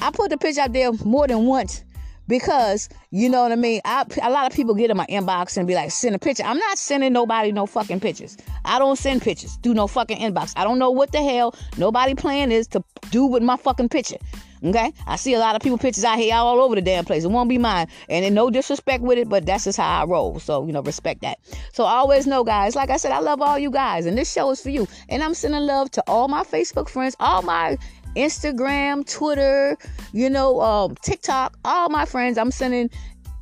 I 0.01 0.11
put 0.11 0.31
the 0.31 0.39
picture 0.39 0.63
out 0.63 0.73
there 0.73 0.91
more 1.05 1.29
than 1.29 1.47
once 1.47 1.85
because 2.31 2.89
you 3.11 3.29
know 3.29 3.43
what 3.43 3.53
I 3.53 3.57
mean. 3.57 3.81
I, 3.85 4.07
a 4.23 4.31
lot 4.31 4.47
of 4.47 4.57
people 4.57 4.75
get 4.75 4.91
in 4.91 4.97
my 4.97 5.07
inbox 5.07 5.59
and 5.59 5.67
be 5.67 5.75
like, 5.75 5.91
"Send 5.91 6.15
a 6.15 6.19
picture." 6.19 6.45
I'm 6.45 6.57
not 6.57 6.79
sending 6.79 7.13
nobody 7.13 7.53
no 7.53 7.67
fucking 7.67 8.01
pictures. 8.01 8.39
I 8.65 8.79
don't 8.79 8.97
send 8.97 9.21
pictures. 9.21 9.59
Do 9.59 9.75
no 9.75 9.87
fucking 9.87 10.19
inbox. 10.19 10.55
I 10.57 10.65
don't 10.65 10.79
know 10.79 10.91
what 10.91 11.13
the 11.13 11.23
hell 11.23 11.55
nobody 11.77 12.15
plan 12.15 12.53
is 12.53 12.67
to 12.69 12.83
do 13.11 13.27
with 13.27 13.43
my 13.43 13.57
fucking 13.57 13.91
picture. 13.91 14.19
Okay, 14.63 14.93
I 15.07 15.17
see 15.17 15.33
a 15.33 15.39
lot 15.39 15.57
of 15.57 15.63
people 15.63 15.79
pictures 15.79 16.05
out 16.05 16.19
here 16.19 16.35
all 16.35 16.61
over 16.61 16.75
the 16.75 16.83
damn 16.83 17.07
place. 17.07 17.25
It 17.25 17.31
won't 17.31 17.49
be 17.49 17.57
mine, 17.57 17.89
and 18.11 18.25
then 18.25 18.35
no 18.35 18.51
disrespect 18.51 19.03
with 19.03 19.19
it, 19.19 19.29
but 19.29 19.47
that's 19.47 19.65
just 19.65 19.79
how 19.79 20.03
I 20.03 20.05
roll. 20.05 20.39
So 20.39 20.67
you 20.67 20.73
know, 20.73 20.83
respect 20.83 21.23
that. 21.23 21.39
So 21.73 21.85
always 21.85 22.27
know, 22.27 22.45
guys. 22.45 22.77
Like 22.77 22.91
I 22.91 22.99
said, 22.99 23.11
I 23.11 23.21
love 23.21 23.41
all 23.41 23.59
you 23.59 23.71
guys, 23.71 24.07
and 24.07 24.17
this 24.17 24.31
show 24.31 24.51
is 24.51 24.61
for 24.61 24.71
you. 24.71 24.87
And 25.09 25.23
I'm 25.23 25.35
sending 25.35 25.63
love 25.63 25.91
to 25.93 26.05
all 26.07 26.29
my 26.29 26.45
Facebook 26.45 26.89
friends, 26.91 27.17
all 27.19 27.43
my 27.43 27.79
Instagram, 28.17 29.09
Twitter, 29.11 29.77
you 30.13 30.31
know, 30.31 30.61
um, 30.61 30.95
TikTok, 31.03 31.57
all 31.65 31.89
my 31.89 32.05
friends. 32.05 32.39
I'm 32.39 32.51
sending, 32.51 32.91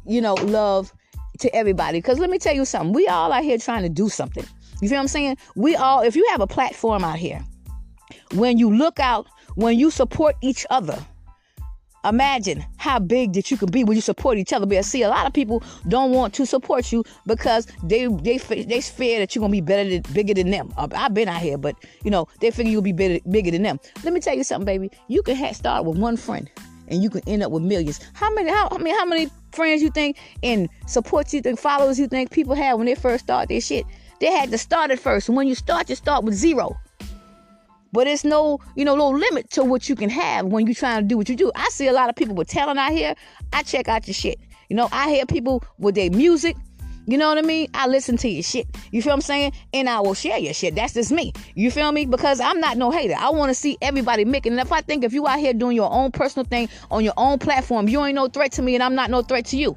you 0.07 0.21
know, 0.21 0.35
love 0.35 0.93
to 1.41 1.55
everybody. 1.55 1.99
Because 1.99 2.19
let 2.19 2.31
me 2.31 2.39
tell 2.39 2.55
you 2.55 2.65
something. 2.65 2.93
We 2.93 3.07
all 3.07 3.33
out 3.33 3.43
here 3.43 3.59
trying 3.59 3.83
to 3.83 3.89
do 3.89 4.09
something. 4.09 4.45
You 4.81 4.89
feel 4.89 4.99
what 4.99 5.03
I'm 5.03 5.09
saying? 5.09 5.37
We 5.57 5.77
all, 5.77 6.03
if 6.03 6.15
you 6.15 6.27
have 6.31 6.41
a 6.41 6.47
platform 6.47 7.05
out 7.05 7.19
here, 7.19 7.45
when 8.35 8.59
you 8.59 8.75
look 8.75 9.01
out, 9.01 9.27
when 9.55 9.79
you 9.79 9.91
support 9.91 10.37
each 10.41 10.65
other, 10.71 10.99
Imagine 12.05 12.65
how 12.77 12.99
big 12.99 13.33
that 13.33 13.51
you 13.51 13.57
could 13.57 13.73
be 13.73 13.85
when 13.85 13.97
you 13.97 14.01
support 14.01 14.39
each 14.39 14.53
other. 14.53 14.67
Because 14.67 14.87
see, 14.87 15.03
a 15.03 15.09
lot 15.09 15.27
of 15.27 15.33
people 15.33 15.63
don't 15.89 16.13
want 16.13 16.33
to 16.35 16.47
support 16.47 16.93
you 16.93 17.05
because 17.27 17.67
they 17.83 18.07
they 18.07 18.39
they 18.39 18.81
fear 18.81 19.19
that 19.19 19.35
you're 19.35 19.41
gonna 19.41 19.53
be 19.53 19.61
better 19.61 19.89
than 19.89 20.03
bigger 20.13 20.35
than 20.35 20.51
them. 20.51 20.73
Uh, 20.77 20.89
I've 20.93 21.15
been 21.15 21.29
out 21.29 21.43
here, 21.43 21.59
but 21.59 21.77
you 22.05 22.11
know 22.11 22.27
they 22.41 22.51
figure 22.51 22.71
you'll 22.71 22.83
be 22.83 22.93
bigger, 22.93 23.21
bigger 23.31 23.51
than 23.51 23.63
them. 23.63 23.81
Let 24.05 24.13
me 24.13 24.21
tell 24.21 24.37
you 24.37 24.45
something, 24.45 24.67
baby. 24.67 24.91
You 25.09 25.23
can 25.23 25.55
start 25.55 25.85
with 25.85 25.99
one 25.99 26.17
friend, 26.17 26.51
and 26.89 27.03
you 27.03 27.11
can 27.11 27.23
end 27.27 27.43
up 27.43 27.51
with 27.51 27.63
millions. 27.63 28.01
How 28.15 28.33
many? 28.33 28.51
How 28.51 28.69
I 28.71 28.79
mean, 28.79 28.97
how 28.97 29.05
many 29.05 29.29
friends 29.53 29.83
you 29.83 29.91
think 29.91 30.19
and 30.43 30.69
supports 30.87 31.35
you 31.35 31.41
think 31.41 31.59
followers 31.59 31.99
you 31.99 32.07
think 32.07 32.31
people 32.31 32.55
have 32.55 32.79
when 32.79 32.87
they 32.87 32.95
first 32.95 33.25
start 33.25 33.49
their 33.49 33.61
shit? 33.61 33.85
They 34.21 34.33
had 34.33 34.51
to 34.51 34.59
start 34.59 34.91
it 34.91 34.99
first. 34.99 35.29
And 35.29 35.37
when 35.37 35.47
you 35.47 35.55
start, 35.55 35.89
you 35.89 35.95
start 35.95 36.25
with 36.25 36.35
zero. 36.35 36.77
But 37.93 38.07
it's 38.07 38.25
no, 38.25 38.59
you 38.77 38.85
know, 38.85 38.97
no 38.97 39.09
limit 39.09 39.51
to 39.51 39.65
what 39.65 39.89
you 39.89 39.95
can 39.95 40.11
have 40.11 40.47
when 40.47 40.67
you're 40.67 40.75
trying 40.75 41.03
to 41.03 41.09
do 41.09 41.17
what 41.17 41.29
you 41.29 41.37
do. 41.37 41.51
I 41.55 41.69
see 41.71 41.89
a 41.89 41.93
lot 41.93 42.09
of 42.09 42.17
people 42.17 42.35
with 42.35 42.49
talent 42.49 42.79
out 42.79 42.93
here. 42.93 43.15
I 43.53 43.63
check 43.63 43.89
out 43.89 44.07
your 44.07 44.15
shit. 44.15 44.39
You 44.69 44.77
know, 44.77 44.89
I 44.93 45.09
hear 45.09 45.25
people 45.25 45.65
with 45.79 45.95
their 45.95 46.11
music. 46.11 46.57
You 47.07 47.17
know 47.17 47.29
what 47.29 47.39
I 47.39 47.43
mean? 47.43 47.69
I 47.73 47.87
listen 47.87 48.19
to 48.19 48.29
your 48.29 48.43
shit. 48.43 48.67
You 48.93 49.01
feel 49.01 49.15
I'm 49.15 49.23
saying? 49.23 49.53
And 49.73 49.89
I 49.89 50.01
will 50.01 50.13
share 50.13 50.37
your 50.37 50.53
shit. 50.53 50.75
That's 50.75 50.93
just 50.93 51.11
me. 51.11 51.33
You 51.55 51.71
feel 51.71 51.91
me? 51.91 52.05
Because 52.05 52.39
I'm 52.39 52.61
not 52.61 52.77
no 52.77 52.91
hater. 52.91 53.15
I 53.19 53.31
want 53.31 53.49
to 53.49 53.55
see 53.55 53.79
everybody 53.81 54.27
making. 54.27 54.53
And 54.53 54.61
if 54.61 54.71
I 54.73 54.83
think 54.83 55.05
if 55.05 55.15
you 55.15 55.27
out 55.27 55.39
here 55.39 55.55
doing 55.55 55.75
your 55.75 55.91
own 55.91 56.13
personal 56.13 56.45
thing 56.45 56.69
on 56.91 57.03
your 57.03 57.15
own 57.17 57.39
platform, 57.39 57.89
you 57.89 58.05
ain't 58.05 58.15
no 58.15 58.29
threat 58.29 58.53
to 58.53 58.63
me 58.63 58.75
and 58.75 58.85
I'm 58.85 58.95
not 58.95 59.09
no 59.09 59.23
threat 59.23 59.47
to 59.47 59.57
you. 59.57 59.75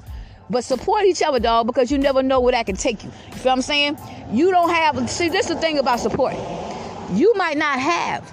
But 0.49 0.65
support 0.65 1.05
each 1.05 1.23
other, 1.23 1.39
dog, 1.39 1.67
because 1.67 1.89
you 1.89 1.97
never 1.97 2.21
know 2.21 2.41
where 2.41 2.51
that 2.51 2.65
can 2.65 2.75
take 2.75 3.01
you. 3.01 3.09
You 3.27 3.35
feel 3.35 3.51
what 3.51 3.53
I'm 3.53 3.61
saying? 3.61 3.97
You 4.33 4.51
don't 4.51 4.69
have, 4.69 5.09
see, 5.09 5.29
this 5.29 5.49
is 5.49 5.55
the 5.55 5.61
thing 5.61 5.79
about 5.79 6.01
support 6.01 6.33
you 7.13 7.33
might 7.35 7.57
not 7.57 7.79
have 7.79 8.31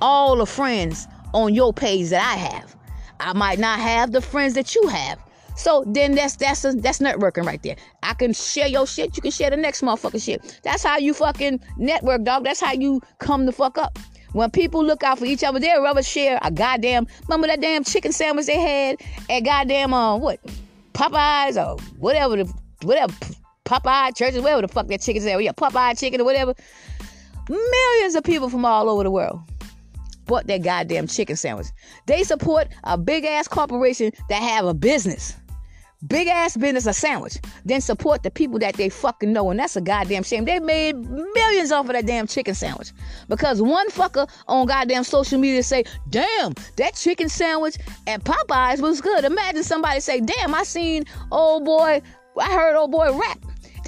all 0.00 0.36
the 0.36 0.46
friends 0.46 1.06
on 1.34 1.54
your 1.54 1.72
page 1.72 2.10
that 2.10 2.22
I 2.22 2.36
have. 2.36 2.76
I 3.20 3.32
might 3.32 3.58
not 3.58 3.78
have 3.78 4.12
the 4.12 4.20
friends 4.20 4.54
that 4.54 4.74
you 4.74 4.86
have. 4.88 5.18
So 5.56 5.82
then 5.88 6.14
that's 6.14 6.36
that's 6.36 6.64
a, 6.64 6.72
that's 6.72 7.00
networking 7.00 7.44
right 7.44 7.60
there. 7.62 7.76
I 8.02 8.14
can 8.14 8.32
share 8.32 8.68
your 8.68 8.86
shit, 8.86 9.16
you 9.16 9.22
can 9.22 9.32
share 9.32 9.50
the 9.50 9.56
next 9.56 9.82
motherfucker 9.82 10.22
shit. 10.22 10.60
That's 10.62 10.84
how 10.84 10.98
you 10.98 11.12
fucking 11.14 11.60
network, 11.76 12.22
dog. 12.22 12.44
That's 12.44 12.60
how 12.60 12.72
you 12.72 13.00
come 13.18 13.46
the 13.46 13.52
fuck 13.52 13.76
up. 13.76 13.98
When 14.32 14.50
people 14.50 14.84
look 14.84 15.02
out 15.02 15.18
for 15.18 15.24
each 15.24 15.42
other, 15.42 15.58
they'll 15.58 15.82
rather 15.82 16.02
share 16.02 16.38
a 16.42 16.50
goddamn 16.50 17.08
remember 17.28 17.48
that 17.48 17.60
damn 17.60 17.82
chicken 17.82 18.12
sandwich 18.12 18.46
they 18.46 18.60
had 18.60 19.00
at 19.28 19.40
goddamn 19.40 19.92
uh 19.92 20.16
what 20.16 20.38
Popeyes 20.92 21.56
or 21.56 21.80
whatever 21.98 22.36
the 22.36 22.52
whatever 22.82 23.12
Popeye 23.64 24.16
churches, 24.16 24.40
whatever 24.40 24.62
the 24.62 24.68
fuck 24.68 24.86
that 24.86 25.00
chicken 25.00 25.22
sandwich, 25.22 25.44
yeah, 25.44 25.52
Popeye 25.52 25.98
chicken 25.98 26.20
or 26.20 26.24
whatever. 26.24 26.54
Millions 27.48 28.14
of 28.14 28.24
people 28.24 28.48
from 28.48 28.64
all 28.64 28.88
over 28.88 29.02
the 29.02 29.10
world 29.10 29.40
bought 30.26 30.46
that 30.46 30.62
goddamn 30.62 31.06
chicken 31.06 31.36
sandwich. 31.36 31.68
They 32.06 32.22
support 32.22 32.68
a 32.84 32.98
big 32.98 33.24
ass 33.24 33.48
corporation 33.48 34.12
that 34.28 34.42
have 34.42 34.66
a 34.66 34.74
business. 34.74 35.34
big 36.06 36.28
ass 36.28 36.56
business 36.56 36.86
a 36.86 36.92
sandwich, 36.92 37.38
then 37.64 37.80
support 37.80 38.22
the 38.22 38.30
people 38.30 38.58
that 38.60 38.74
they 38.74 38.88
fucking 38.88 39.32
know. 39.32 39.50
And 39.50 39.58
that's 39.58 39.76
a 39.76 39.80
goddamn 39.80 40.22
shame. 40.22 40.44
They 40.44 40.60
made 40.60 40.96
millions 40.96 41.72
off 41.72 41.86
of 41.86 41.92
that 41.92 42.06
damn 42.06 42.26
chicken 42.26 42.54
sandwich. 42.54 42.92
Because 43.28 43.60
one 43.60 43.90
fucker 43.90 44.28
on 44.46 44.66
goddamn 44.66 45.04
social 45.04 45.40
media 45.40 45.62
say, 45.62 45.84
damn, 46.10 46.54
that 46.76 46.94
chicken 46.94 47.28
sandwich 47.28 47.78
at 48.06 48.22
Popeyes 48.24 48.80
was 48.80 49.00
good. 49.00 49.24
Imagine 49.24 49.64
somebody 49.64 50.00
say, 50.00 50.20
damn, 50.20 50.54
I 50.54 50.62
seen 50.62 51.04
old 51.32 51.64
boy, 51.64 52.00
I 52.40 52.52
heard 52.54 52.76
old 52.76 52.92
boy 52.92 53.12
rap. 53.18 53.38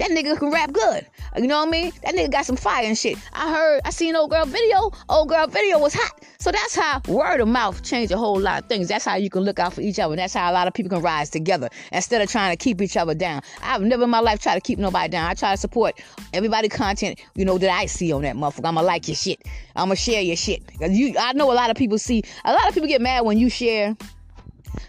That 0.01 0.09
nigga 0.09 0.35
can 0.35 0.49
rap 0.49 0.73
good. 0.73 1.05
You 1.37 1.45
know 1.45 1.59
what 1.59 1.67
I 1.67 1.71
mean? 1.71 1.91
That 2.03 2.15
nigga 2.15 2.31
got 2.31 2.47
some 2.47 2.55
fire 2.55 2.85
and 2.85 2.97
shit. 2.97 3.19
I 3.33 3.53
heard, 3.53 3.81
I 3.85 3.91
seen 3.91 4.15
old 4.15 4.31
girl 4.31 4.47
video. 4.47 4.89
Old 5.09 5.29
girl 5.29 5.45
video 5.45 5.77
was 5.77 5.93
hot. 5.93 6.25
So 6.39 6.51
that's 6.51 6.75
how 6.75 7.03
word 7.07 7.39
of 7.39 7.47
mouth 7.47 7.83
changed 7.83 8.11
a 8.11 8.17
whole 8.17 8.39
lot 8.39 8.63
of 8.63 8.67
things. 8.67 8.87
That's 8.87 9.05
how 9.05 9.17
you 9.17 9.29
can 9.29 9.43
look 9.43 9.59
out 9.59 9.73
for 9.73 9.81
each 9.81 9.99
other. 9.99 10.15
That's 10.15 10.33
how 10.33 10.51
a 10.51 10.53
lot 10.53 10.67
of 10.67 10.73
people 10.73 10.89
can 10.89 11.03
rise 11.03 11.29
together 11.29 11.69
instead 11.91 12.19
of 12.19 12.31
trying 12.31 12.51
to 12.51 12.57
keep 12.57 12.81
each 12.81 12.97
other 12.97 13.13
down. 13.13 13.43
I've 13.61 13.83
never 13.83 14.05
in 14.05 14.09
my 14.09 14.21
life 14.21 14.41
tried 14.41 14.55
to 14.55 14.61
keep 14.61 14.79
nobody 14.79 15.07
down. 15.07 15.29
I 15.29 15.35
try 15.35 15.51
to 15.51 15.57
support 15.57 16.01
everybody 16.33 16.67
content, 16.67 17.21
you 17.35 17.45
know, 17.45 17.59
that 17.59 17.69
I 17.69 17.85
see 17.85 18.11
on 18.11 18.23
that 18.23 18.35
motherfucker. 18.35 18.69
I'ma 18.69 18.81
like 18.81 19.07
your 19.07 19.13
shit. 19.13 19.45
I'ma 19.75 19.93
share 19.93 20.23
your 20.23 20.35
shit. 20.35 20.63
You, 20.79 21.13
I 21.19 21.33
know 21.33 21.51
a 21.51 21.53
lot 21.53 21.69
of 21.69 21.77
people 21.77 21.99
see, 21.99 22.23
a 22.43 22.51
lot 22.51 22.67
of 22.67 22.73
people 22.73 22.89
get 22.89 23.01
mad 23.01 23.23
when 23.23 23.37
you 23.37 23.51
share 23.51 23.95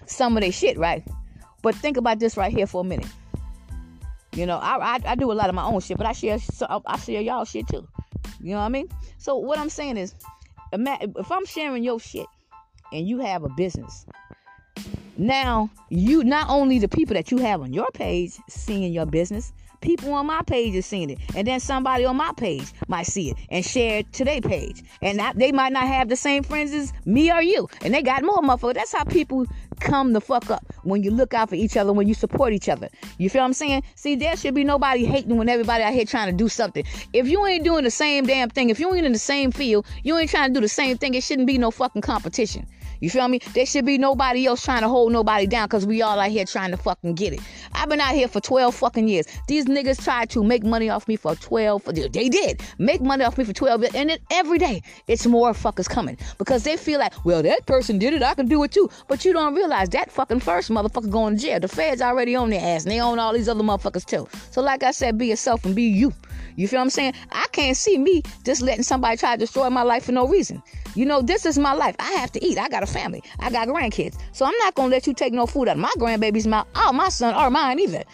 some 0.06 0.38
of 0.38 0.40
their 0.40 0.52
shit, 0.52 0.78
right? 0.78 1.06
But 1.60 1.74
think 1.74 1.98
about 1.98 2.18
this 2.18 2.38
right 2.38 2.50
here 2.50 2.66
for 2.66 2.80
a 2.80 2.84
minute. 2.84 3.08
You 4.34 4.46
know, 4.46 4.56
I, 4.58 4.94
I, 4.94 4.98
I 5.04 5.14
do 5.14 5.30
a 5.30 5.34
lot 5.34 5.48
of 5.50 5.54
my 5.54 5.64
own 5.64 5.80
shit, 5.80 5.98
but 5.98 6.06
I 6.06 6.12
share 6.12 6.38
so 6.38 6.82
I 6.86 6.98
share 6.98 7.20
y'all 7.20 7.44
shit 7.44 7.68
too. 7.68 7.86
You 8.40 8.52
know 8.52 8.60
what 8.60 8.66
I 8.66 8.68
mean? 8.70 8.88
So 9.18 9.36
what 9.36 9.58
I'm 9.58 9.68
saying 9.68 9.98
is, 9.98 10.14
if 10.72 11.30
I'm 11.30 11.44
sharing 11.44 11.84
your 11.84 12.00
shit 12.00 12.26
and 12.92 13.06
you 13.06 13.18
have 13.20 13.44
a 13.44 13.50
business, 13.50 14.06
now 15.18 15.68
you 15.90 16.24
not 16.24 16.48
only 16.48 16.78
the 16.78 16.88
people 16.88 17.14
that 17.14 17.30
you 17.30 17.38
have 17.38 17.60
on 17.60 17.74
your 17.74 17.88
page 17.92 18.32
seeing 18.48 18.90
your 18.92 19.04
business, 19.04 19.52
people 19.82 20.14
on 20.14 20.26
my 20.26 20.40
page 20.42 20.74
is 20.74 20.86
seeing 20.86 21.10
it, 21.10 21.18
and 21.36 21.46
then 21.46 21.60
somebody 21.60 22.04
on 22.04 22.16
my 22.16 22.32
page 22.36 22.72
might 22.88 23.06
see 23.06 23.30
it 23.30 23.36
and 23.50 23.64
share 23.64 23.98
it 23.98 24.12
to 24.14 24.24
their 24.24 24.40
page, 24.40 24.82
and 25.02 25.20
they 25.34 25.52
might 25.52 25.72
not 25.72 25.86
have 25.86 26.08
the 26.08 26.16
same 26.16 26.42
friends 26.42 26.72
as 26.72 26.92
me 27.04 27.30
or 27.30 27.42
you, 27.42 27.68
and 27.82 27.92
they 27.92 28.00
got 28.00 28.22
more 28.22 28.38
motherfuckers. 28.38 28.74
That's 28.74 28.92
how 28.92 29.04
people 29.04 29.46
come 29.82 30.12
the 30.12 30.20
fuck 30.20 30.50
up 30.50 30.64
when 30.84 31.02
you 31.02 31.10
look 31.10 31.34
out 31.34 31.48
for 31.50 31.54
each 31.54 31.76
other, 31.76 31.92
when 31.92 32.08
you 32.08 32.14
support 32.14 32.52
each 32.52 32.68
other. 32.68 32.88
You 33.18 33.28
feel 33.28 33.42
what 33.42 33.46
I'm 33.46 33.52
saying? 33.52 33.82
See, 33.94 34.14
there 34.14 34.36
should 34.36 34.54
be 34.54 34.64
nobody 34.64 35.04
hating 35.04 35.36
when 35.36 35.48
everybody 35.48 35.82
out 35.82 35.92
here 35.92 36.04
trying 36.04 36.30
to 36.30 36.36
do 36.36 36.48
something. 36.48 36.84
If 37.12 37.28
you 37.28 37.44
ain't 37.46 37.64
doing 37.64 37.84
the 37.84 37.90
same 37.90 38.24
damn 38.24 38.50
thing, 38.50 38.70
if 38.70 38.80
you 38.80 38.94
ain't 38.94 39.06
in 39.06 39.12
the 39.12 39.18
same 39.18 39.50
field, 39.50 39.86
you 40.02 40.16
ain't 40.16 40.30
trying 40.30 40.48
to 40.48 40.54
do 40.54 40.60
the 40.60 40.68
same 40.68 40.96
thing, 40.98 41.14
it 41.14 41.22
shouldn't 41.22 41.46
be 41.46 41.58
no 41.58 41.70
fucking 41.70 42.02
competition. 42.02 42.66
You 43.02 43.10
feel 43.10 43.26
me? 43.26 43.40
There 43.52 43.66
should 43.66 43.84
be 43.84 43.98
nobody 43.98 44.46
else 44.46 44.64
trying 44.64 44.82
to 44.82 44.88
hold 44.88 45.10
nobody 45.12 45.48
down 45.48 45.66
because 45.66 45.84
we 45.84 46.02
all 46.02 46.20
out 46.20 46.30
here 46.30 46.44
trying 46.44 46.70
to 46.70 46.76
fucking 46.76 47.14
get 47.14 47.32
it. 47.32 47.40
I've 47.72 47.88
been 47.88 48.00
out 48.00 48.14
here 48.14 48.28
for 48.28 48.40
12 48.40 48.72
fucking 48.76 49.08
years. 49.08 49.26
These 49.48 49.64
niggas 49.64 50.04
tried 50.04 50.30
to 50.30 50.44
make 50.44 50.62
money 50.62 50.88
off 50.88 51.08
me 51.08 51.16
for 51.16 51.34
12. 51.34 51.84
They 52.12 52.28
did 52.28 52.62
make 52.78 53.00
money 53.00 53.24
off 53.24 53.36
me 53.36 53.42
for 53.42 53.52
12 53.52 53.80
years. 53.80 53.94
And 53.96 54.10
then 54.10 54.18
every 54.30 54.58
day, 54.58 54.82
it's 55.08 55.26
more 55.26 55.50
fuckers 55.50 55.88
coming 55.88 56.16
because 56.38 56.62
they 56.62 56.76
feel 56.76 57.00
like, 57.00 57.24
well, 57.24 57.42
that 57.42 57.66
person 57.66 57.98
did 57.98 58.14
it. 58.14 58.22
I 58.22 58.34
can 58.34 58.46
do 58.46 58.62
it 58.62 58.70
too. 58.70 58.88
But 59.08 59.24
you 59.24 59.32
don't 59.32 59.56
realize 59.56 59.88
that 59.88 60.12
fucking 60.12 60.38
first 60.38 60.70
motherfucker 60.70 61.10
going 61.10 61.34
to 61.36 61.42
jail. 61.42 61.58
The 61.58 61.66
feds 61.66 62.00
already 62.00 62.36
on 62.36 62.50
their 62.50 62.60
ass 62.60 62.84
and 62.84 62.92
they 62.92 63.00
own 63.00 63.18
all 63.18 63.32
these 63.32 63.48
other 63.48 63.64
motherfuckers 63.64 64.06
too. 64.06 64.28
So, 64.52 64.62
like 64.62 64.84
I 64.84 64.92
said, 64.92 65.18
be 65.18 65.26
yourself 65.26 65.64
and 65.64 65.74
be 65.74 65.82
you. 65.82 66.12
You 66.54 66.68
feel 66.68 66.78
what 66.78 66.84
I'm 66.84 66.90
saying? 66.90 67.14
I 67.32 67.46
can't 67.50 67.76
see 67.76 67.98
me 67.98 68.22
just 68.44 68.62
letting 68.62 68.84
somebody 68.84 69.16
try 69.16 69.34
to 69.34 69.40
destroy 69.40 69.70
my 69.70 69.82
life 69.82 70.04
for 70.04 70.12
no 70.12 70.28
reason. 70.28 70.62
You 70.94 71.06
know, 71.06 71.22
this 71.22 71.46
is 71.46 71.58
my 71.58 71.72
life. 71.72 71.96
I 71.98 72.12
have 72.12 72.32
to 72.32 72.44
eat. 72.44 72.58
I 72.58 72.68
got 72.68 72.82
a 72.82 72.86
family. 72.86 73.22
I 73.38 73.50
got 73.50 73.68
grandkids. 73.68 74.18
So 74.32 74.44
I'm 74.44 74.56
not 74.58 74.74
gonna 74.74 74.88
let 74.88 75.06
you 75.06 75.14
take 75.14 75.32
no 75.32 75.46
food 75.46 75.68
out 75.68 75.76
of 75.76 75.82
my 75.82 75.92
grandbaby's 75.98 76.46
mouth, 76.46 76.66
or 76.76 76.92
my 76.92 77.08
son, 77.08 77.34
or 77.34 77.50
mine 77.50 77.78
either. 77.78 78.04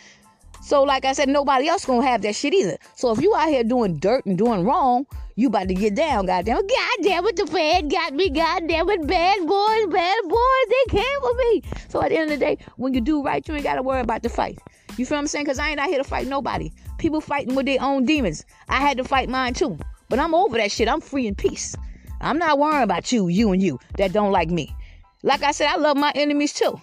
So, 0.63 0.83
like 0.83 1.05
I 1.05 1.13
said, 1.13 1.29
nobody 1.29 1.67
else 1.69 1.85
gonna 1.85 2.07
have 2.07 2.23
that 2.23 2.35
shit 2.35 2.53
either. 2.53 2.77
So 2.95 3.11
if 3.11 3.21
you 3.21 3.35
out 3.35 3.49
here 3.49 3.65
doing 3.65 3.97
dirt 3.99 4.27
and 4.27 4.37
doing 4.37 4.65
wrong, 4.65 5.07
you 5.35 5.49
about 5.49 5.69
to 5.69 5.75
get 5.75 5.95
down, 5.95 6.27
goddamn. 6.27 6.57
Goddamn 6.57 7.27
it, 7.27 7.37
the 7.37 7.47
Fed 7.47 7.91
got 7.91 8.13
me, 8.13 8.29
goddamn 8.29 8.91
it, 8.91 9.07
bad 9.07 9.47
boys, 9.47 9.87
bad 9.87 10.19
boys, 10.29 10.67
they 10.69 10.99
came 10.99 11.21
for 11.21 11.35
me. 11.35 11.63
So 11.89 12.03
at 12.03 12.11
the 12.11 12.17
end 12.17 12.31
of 12.33 12.39
the 12.39 12.45
day, 12.45 12.59
when 12.77 12.93
you 12.93 13.01
do 13.01 13.23
right, 13.23 13.47
you 13.47 13.55
ain't 13.55 13.65
gotta 13.65 13.83
worry 13.83 14.01
about 14.01 14.23
the 14.23 14.29
fight. 14.29 14.59
You 14.97 15.07
feel 15.07 15.17
what 15.17 15.23
I'm 15.23 15.27
saying? 15.29 15.47
Cause 15.47 15.59
I 15.59 15.71
ain't 15.71 15.81
out 15.81 15.89
here 15.89 15.99
to 15.99 16.05
fight 16.05 16.27
nobody. 16.27 16.71
People 16.99 17.21
fighting 17.21 17.55
with 17.55 17.67
their 17.67 17.81
own 17.81 18.05
demons. 18.05 18.45
I 18.69 18.81
had 18.81 18.99
to 18.99 19.05
fight 19.05 19.29
mine 19.29 19.55
too. 19.55 19.79
But 20.09 20.19
I'm 20.19 20.35
over 20.35 20.57
that 20.59 20.73
shit. 20.73 20.89
I'm 20.89 21.01
free 21.01 21.27
in 21.27 21.35
peace. 21.35 21.77
I'm 22.21 22.39
not 22.39 22.59
worrying 22.59 22.83
about 22.83 23.13
you, 23.13 23.29
you 23.29 23.53
and 23.53 23.63
you 23.63 23.79
that 23.97 24.13
don't 24.13 24.33
like 24.33 24.51
me. 24.51 24.75
Like 25.23 25.43
I 25.43 25.53
said, 25.53 25.69
I 25.69 25.77
love 25.77 25.97
my 25.97 26.13
enemies 26.15 26.53
too. 26.53 26.81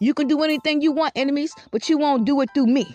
You 0.00 0.14
can 0.14 0.28
do 0.28 0.42
anything 0.42 0.80
you 0.80 0.92
want, 0.92 1.12
enemies, 1.16 1.54
but 1.70 1.88
you 1.88 1.98
won't 1.98 2.24
do 2.24 2.40
it 2.40 2.50
through 2.54 2.66
me. 2.66 2.86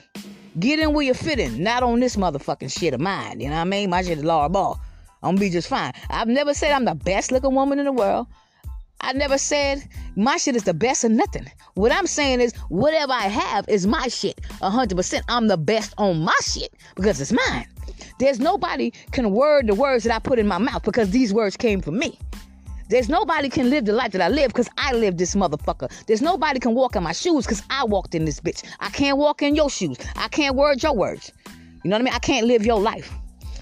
Get 0.60 0.80
in 0.80 0.94
where 0.94 1.06
you 1.06 1.14
fit 1.14 1.40
in, 1.40 1.62
not 1.64 1.84
on 1.84 2.00
this 2.00 2.16
motherfucking 2.16 2.78
shit 2.78 2.94
of 2.94 3.00
mine. 3.00 3.40
You 3.40 3.50
know 3.50 3.56
what 3.56 3.62
I 3.62 3.66
mean? 3.66 3.90
My 3.90 4.02
shit 4.02 4.18
is 4.18 4.24
Laura 4.24 4.50
Barr. 4.50 4.76
I'm 5.22 5.36
gonna 5.36 5.40
be 5.40 5.50
just 5.50 5.68
fine. 5.68 5.94
I've 6.10 6.28
never 6.28 6.54
said 6.54 6.72
I'm 6.72 6.86
the 6.86 6.96
best 6.96 7.32
looking 7.32 7.54
woman 7.54 7.80
in 7.80 7.86
the 7.86 7.92
world. 7.92 8.28
I 9.02 9.14
never 9.14 9.38
said 9.38 9.88
my 10.16 10.38
shit 10.38 10.56
is 10.56 10.64
the 10.64 10.74
best 10.74 11.04
of 11.04 11.12
nothing. 11.12 11.50
What 11.76 11.92
I'm 11.92 12.08
saying 12.08 12.42
is, 12.42 12.54
whatever 12.68 13.14
I 13.14 13.28
have 13.28 13.68
is 13.70 13.88
my 13.88 14.08
shit. 14.08 14.42
100%. 14.62 15.22
I'm 15.30 15.48
the 15.48 15.58
best 15.58 15.94
on 15.98 16.20
my 16.20 16.36
shit 16.42 16.74
because 16.96 17.22
it's 17.22 17.32
mine. 17.32 17.68
There's 18.20 18.40
nobody 18.40 18.92
can 19.12 19.32
word 19.32 19.68
the 19.68 19.76
words 19.76 20.04
that 20.04 20.14
I 20.14 20.20
put 20.20 20.40
in 20.40 20.48
my 20.48 20.58
mouth 20.58 20.84
because 20.84 21.12
these 21.12 21.34
words 21.34 21.58
came 21.58 21.82
from 21.82 21.98
me. 21.98 22.18
There's 22.90 23.08
nobody 23.08 23.50
can 23.50 23.70
live 23.70 23.86
the 23.86 23.94
life 23.94 24.14
that 24.14 24.22
I 24.22 24.30
live 24.30 24.48
because 24.48 24.70
I 24.78 24.94
live 24.94 25.18
this 25.18 25.36
motherfucker. 25.36 25.92
There's 26.08 26.24
nobody 26.24 26.60
can 26.60 26.74
walk 26.74 26.96
in 26.96 27.04
my 27.04 27.12
shoes 27.12 27.46
because 27.46 27.62
I 27.70 27.84
walked 27.86 28.16
in 28.16 28.26
this 28.26 28.40
bitch. 28.40 28.64
I 28.80 28.90
can't 28.90 29.18
walk 29.20 29.44
in 29.44 29.56
your 29.56 29.70
shoes. 29.70 29.98
I 30.16 30.28
can't 30.28 30.56
word 30.56 30.82
your 30.82 30.96
words. 30.96 31.32
You 31.84 31.92
know 31.92 31.96
what 31.96 32.02
I 32.02 32.06
mean? 32.06 32.14
I 32.16 32.20
can't 32.20 32.48
live 32.48 32.66
your 32.66 32.80
life. 32.80 33.14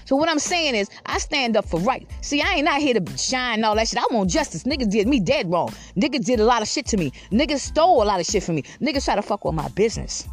So 0.06 0.16
what 0.16 0.30
I'm 0.30 0.38
saying 0.38 0.74
is, 0.74 0.88
I 1.04 1.18
stand 1.18 1.58
up 1.58 1.66
for 1.66 1.78
right. 1.80 2.10
See, 2.22 2.40
I 2.40 2.54
ain't 2.54 2.64
not 2.64 2.80
here 2.80 2.98
to 2.98 3.18
shine 3.18 3.62
all 3.62 3.74
that 3.74 3.88
shit. 3.88 3.98
I 3.98 4.06
want 4.10 4.30
justice. 4.30 4.62
Niggas 4.62 4.90
did 4.90 5.06
me 5.06 5.20
dead 5.20 5.50
wrong. 5.52 5.68
Niggas 5.96 6.24
did 6.24 6.40
a 6.40 6.44
lot 6.46 6.62
of 6.62 6.68
shit 6.68 6.86
to 6.86 6.96
me. 6.96 7.12
Niggas 7.30 7.60
stole 7.60 8.02
a 8.02 8.04
lot 8.04 8.18
of 8.18 8.24
shit 8.24 8.42
from 8.42 8.54
me. 8.54 8.62
Niggas 8.80 9.04
try 9.04 9.16
to 9.16 9.20
fuck 9.20 9.44
with 9.44 9.54
my 9.54 9.68
business. 9.68 10.26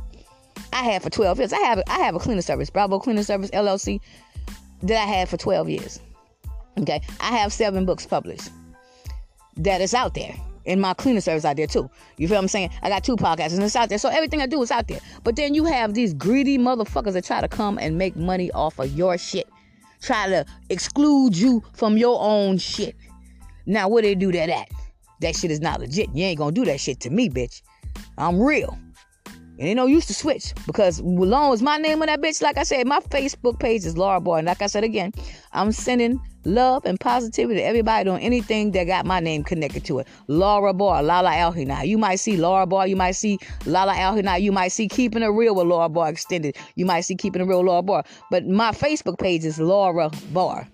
I 0.73 0.83
had 0.83 1.03
for 1.03 1.09
12 1.09 1.39
years. 1.39 1.53
I 1.53 1.59
have 1.59 1.81
I 1.87 1.99
have 1.99 2.15
a 2.15 2.19
cleaning 2.19 2.41
service, 2.41 2.69
Bravo 2.69 2.99
Cleaning 2.99 3.23
Service 3.23 3.49
LLC, 3.51 4.01
that 4.83 5.01
I 5.01 5.05
had 5.05 5.29
for 5.29 5.37
12 5.37 5.69
years. 5.69 5.99
Okay, 6.79 7.01
I 7.19 7.37
have 7.37 7.53
seven 7.53 7.85
books 7.85 8.05
published 8.05 8.49
that 9.57 9.81
is 9.81 9.93
out 9.93 10.13
there. 10.13 10.35
And 10.67 10.81
my 10.81 10.95
cleaning 10.95 11.21
service 11.21 11.45
out 11.45 11.57
there 11.57 11.67
too. 11.67 11.89
You 12.17 12.27
feel 12.27 12.37
what 12.37 12.41
I'm 12.41 12.47
saying? 12.47 12.71
I 12.81 12.89
got 12.89 13.03
two 13.03 13.15
podcasts 13.15 13.53
and 13.53 13.63
it's 13.63 13.75
out 13.75 13.89
there. 13.89 13.99
So 13.99 14.09
everything 14.09 14.41
I 14.41 14.47
do 14.47 14.61
is 14.63 14.71
out 14.71 14.87
there. 14.87 14.99
But 15.23 15.35
then 15.35 15.53
you 15.53 15.65
have 15.65 15.93
these 15.93 16.11
greedy 16.15 16.57
motherfuckers 16.57 17.13
that 17.13 17.23
try 17.23 17.39
to 17.39 17.47
come 17.47 17.77
and 17.77 17.99
make 17.99 18.15
money 18.15 18.51
off 18.51 18.79
of 18.79 18.91
your 18.91 19.15
shit 19.17 19.47
try 20.01 20.27
to 20.29 20.45
exclude 20.69 21.35
you 21.37 21.63
from 21.73 21.97
your 21.97 22.19
own 22.21 22.57
shit. 22.57 22.95
Now, 23.65 23.87
where 23.87 24.01
they 24.01 24.15
do 24.15 24.31
that 24.31 24.49
at? 24.49 24.69
That 25.21 25.35
shit 25.35 25.51
is 25.51 25.61
not 25.61 25.79
legit. 25.79 26.09
You 26.13 26.25
ain't 26.25 26.37
gonna 26.37 26.51
do 26.51 26.65
that 26.65 26.79
shit 26.79 26.99
to 27.01 27.09
me, 27.09 27.29
bitch. 27.29 27.61
I'm 28.17 28.39
real. 28.39 28.77
And 29.57 29.69
ain't 29.69 29.77
no 29.77 29.85
use 29.85 30.05
to 30.07 30.13
switch 30.13 30.53
because 30.65 30.99
long 31.01 31.53
as 31.53 31.61
my 31.61 31.77
name 31.77 32.01
on 32.01 32.07
that 32.07 32.21
bitch, 32.21 32.41
like 32.41 32.57
I 32.57 32.63
said, 32.63 32.85
my 32.87 32.99
Facebook 32.99 33.57
page 33.57 33.85
is 33.85 33.97
Laura 33.97 34.19
Boy. 34.19 34.37
And 34.37 34.47
like 34.47 34.61
I 34.61 34.67
said 34.67 34.83
again, 34.83 35.13
I'm 35.53 35.71
sending 35.71 36.19
love 36.43 36.85
and 36.85 36.99
positivity 36.99 37.59
to 37.59 37.65
everybody 37.65 38.03
doing 38.03 38.21
anything 38.21 38.71
that 38.71 38.83
got 38.83 39.05
my 39.05 39.21
name 39.21 39.43
connected 39.43 39.85
to 39.85 39.99
it. 39.99 40.07
Laura 40.27 40.73
Barr, 40.73 41.01
Lala 41.01 41.31
Alhina. 41.31 41.87
You 41.87 41.97
might 41.97 42.17
see 42.17 42.35
Laura 42.35 42.65
Barr, 42.65 42.85
you 42.85 42.97
might 42.97 43.13
see 43.13 43.39
Lala 43.65 43.93
Alhina, 43.93 44.41
you 44.41 44.51
might 44.51 44.73
see 44.73 44.89
Keeping 44.89 45.23
It 45.23 45.27
Real 45.27 45.55
with 45.55 45.67
Laura 45.67 45.87
Barr 45.87 46.09
Extended. 46.09 46.57
You 46.75 46.85
might 46.85 47.01
see 47.01 47.15
Keeping 47.15 47.41
It 47.41 47.45
Real 47.45 47.63
Laura 47.63 47.81
Barr. 47.81 48.03
But 48.29 48.45
my 48.45 48.71
Facebook 48.71 49.17
page 49.17 49.45
is 49.45 49.57
Laura 49.57 50.11
Barr. 50.33 50.67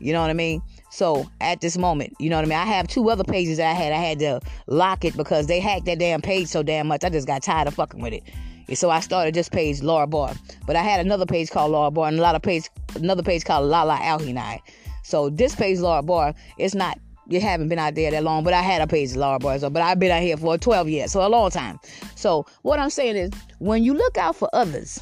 You 0.00 0.12
know 0.12 0.20
what 0.20 0.30
I 0.30 0.34
mean? 0.34 0.60
So 0.96 1.30
at 1.42 1.60
this 1.60 1.76
moment, 1.76 2.14
you 2.18 2.30
know 2.30 2.36
what 2.36 2.46
I 2.46 2.48
mean? 2.48 2.56
I 2.56 2.64
have 2.64 2.88
two 2.88 3.10
other 3.10 3.22
pages 3.22 3.58
that 3.58 3.70
I 3.70 3.74
had. 3.74 3.92
I 3.92 3.96
had 3.96 4.18
to 4.20 4.40
lock 4.66 5.04
it 5.04 5.14
because 5.14 5.46
they 5.46 5.60
hacked 5.60 5.84
that 5.84 5.98
damn 5.98 6.22
page 6.22 6.48
so 6.48 6.62
damn 6.62 6.86
much. 6.86 7.04
I 7.04 7.10
just 7.10 7.26
got 7.26 7.42
tired 7.42 7.68
of 7.68 7.74
fucking 7.74 8.00
with 8.00 8.14
it. 8.14 8.22
And 8.66 8.78
so 8.78 8.88
I 8.88 9.00
started 9.00 9.34
this 9.34 9.50
page, 9.50 9.82
Laura 9.82 10.06
Barr. 10.06 10.32
But 10.66 10.74
I 10.74 10.80
had 10.80 11.04
another 11.04 11.26
page 11.26 11.50
called 11.50 11.72
Laura 11.72 11.90
Barr 11.90 12.08
and 12.08 12.18
a 12.18 12.22
lot 12.22 12.34
of 12.34 12.40
page 12.40 12.70
another 12.94 13.22
page 13.22 13.44
called 13.44 13.68
Lala 13.68 13.98
Alhinai. 13.98 14.60
So 15.02 15.28
this 15.28 15.54
page 15.54 15.80
Laura 15.80 16.02
Barr, 16.02 16.34
it's 16.56 16.74
not 16.74 16.98
you 17.28 17.42
haven't 17.42 17.68
been 17.68 17.78
out 17.78 17.94
there 17.94 18.10
that 18.10 18.24
long, 18.24 18.42
but 18.42 18.54
I 18.54 18.62
had 18.62 18.80
a 18.80 18.86
page 18.86 19.14
Laura 19.16 19.38
Barr, 19.38 19.58
so 19.58 19.68
but 19.68 19.82
I've 19.82 19.98
been 19.98 20.10
out 20.10 20.22
here 20.22 20.38
for 20.38 20.56
12 20.56 20.88
years, 20.88 21.12
so 21.12 21.26
a 21.26 21.28
long 21.28 21.50
time. 21.50 21.78
So 22.14 22.46
what 22.62 22.78
I'm 22.78 22.88
saying 22.88 23.16
is 23.16 23.30
when 23.58 23.84
you 23.84 23.92
look 23.92 24.16
out 24.16 24.34
for 24.34 24.48
others, 24.54 24.98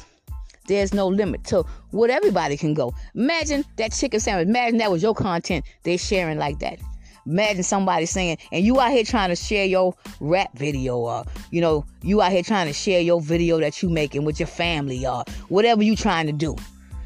there's 0.67 0.93
no 0.93 1.07
limit 1.07 1.43
to 1.45 1.63
what 1.91 2.09
everybody 2.09 2.57
can 2.57 2.73
go. 2.73 2.93
Imagine 3.13 3.63
that 3.77 3.91
chicken 3.91 4.19
sandwich. 4.19 4.47
Imagine 4.47 4.77
that 4.79 4.91
was 4.91 5.01
your 5.03 5.15
content 5.15 5.65
they're 5.83 5.97
sharing 5.97 6.37
like 6.37 6.59
that. 6.59 6.79
Imagine 7.27 7.63
somebody 7.63 8.05
saying, 8.05 8.37
and 8.51 8.63
you 8.63 8.79
out 8.79 8.91
here 8.91 9.03
trying 9.03 9.29
to 9.29 9.35
share 9.35 9.65
your 9.65 9.95
rap 10.19 10.55
video, 10.57 10.97
or 10.97 11.25
you 11.49 11.59
know, 11.59 11.83
you 12.03 12.21
out 12.21 12.31
here 12.31 12.43
trying 12.43 12.67
to 12.67 12.73
share 12.73 13.01
your 13.01 13.19
video 13.19 13.59
that 13.59 13.81
you 13.81 13.89
making 13.89 14.25
with 14.25 14.39
your 14.39 14.45
family, 14.45 15.07
or 15.07 15.23
whatever 15.49 15.81
you 15.81 15.95
trying 15.95 16.27
to 16.27 16.31
do. 16.31 16.55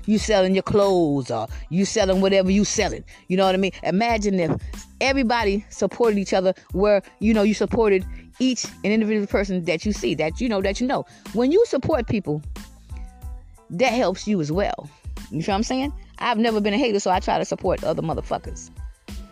you 0.09 0.17
selling 0.17 0.55
your 0.55 0.63
clothes 0.63 1.29
or 1.29 1.47
you 1.69 1.85
selling 1.85 2.19
whatever 2.19 2.49
you 2.49 2.65
selling. 2.65 3.03
You 3.27 3.37
know 3.37 3.45
what 3.45 3.53
I 3.53 3.59
mean? 3.59 3.71
Imagine 3.83 4.39
if 4.39 4.59
everybody 4.99 5.63
supported 5.69 6.17
each 6.17 6.33
other 6.33 6.53
where, 6.71 7.03
you 7.19 7.33
know, 7.33 7.43
you 7.43 7.53
supported 7.53 8.03
each 8.39 8.65
an 8.83 8.91
individual 8.91 9.27
person 9.27 9.63
that 9.65 9.85
you 9.85 9.93
see, 9.93 10.15
that 10.15 10.41
you 10.41 10.49
know, 10.49 10.61
that 10.61 10.81
you 10.81 10.87
know. 10.87 11.05
When 11.33 11.51
you 11.51 11.63
support 11.67 12.07
people, 12.07 12.41
that 13.71 13.93
helps 13.93 14.27
you 14.27 14.39
as 14.41 14.51
well. 14.51 14.89
You 15.31 15.43
feel 15.43 15.53
what 15.53 15.57
I'm 15.57 15.63
saying? 15.63 15.93
I've 16.19 16.37
never 16.37 16.59
been 16.59 16.73
a 16.73 16.77
hater, 16.77 16.99
so 16.99 17.11
I 17.11 17.19
try 17.19 17.37
to 17.37 17.45
support 17.45 17.83
other 17.83 18.01
motherfuckers. 18.01 18.71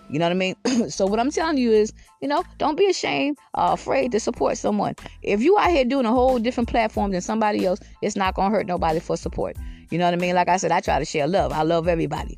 You 0.10 0.20
know 0.20 0.26
what 0.26 0.32
I 0.32 0.36
mean? 0.36 0.56
so 0.90 1.06
what 1.06 1.20
I'm 1.20 1.32
telling 1.32 1.58
you 1.58 1.72
is, 1.72 1.92
you 2.22 2.28
know, 2.28 2.44
don't 2.58 2.78
be 2.78 2.86
ashamed 2.88 3.38
or 3.54 3.74
afraid 3.74 4.12
to 4.14 4.20
support 4.20 4.58
someone. 4.58 4.96
If 5.22 5.42
you 5.42 5.58
out 5.58 5.70
here 5.70 5.84
doing 5.84 6.06
a 6.06 6.12
whole 6.12 6.40
different 6.40 6.70
platform 6.70 7.12
than 7.12 7.22
somebody 7.22 7.66
else, 7.66 7.80
it's 8.02 8.16
not 8.16 8.36
gonna 8.36 8.56
hurt 8.56 8.68
nobody 8.68 9.00
for 9.00 9.18
support. 9.18 9.58
You 9.90 9.98
know 9.98 10.06
what 10.06 10.14
I 10.14 10.18
mean? 10.18 10.36
Like 10.36 10.50
I 10.50 10.58
said, 10.58 10.72
I 10.72 10.80
try 10.80 11.00
to 11.00 11.06
share 11.06 11.28
love. 11.28 11.52
I 11.52 11.64
love 11.64 11.88
everybody. 11.88 12.38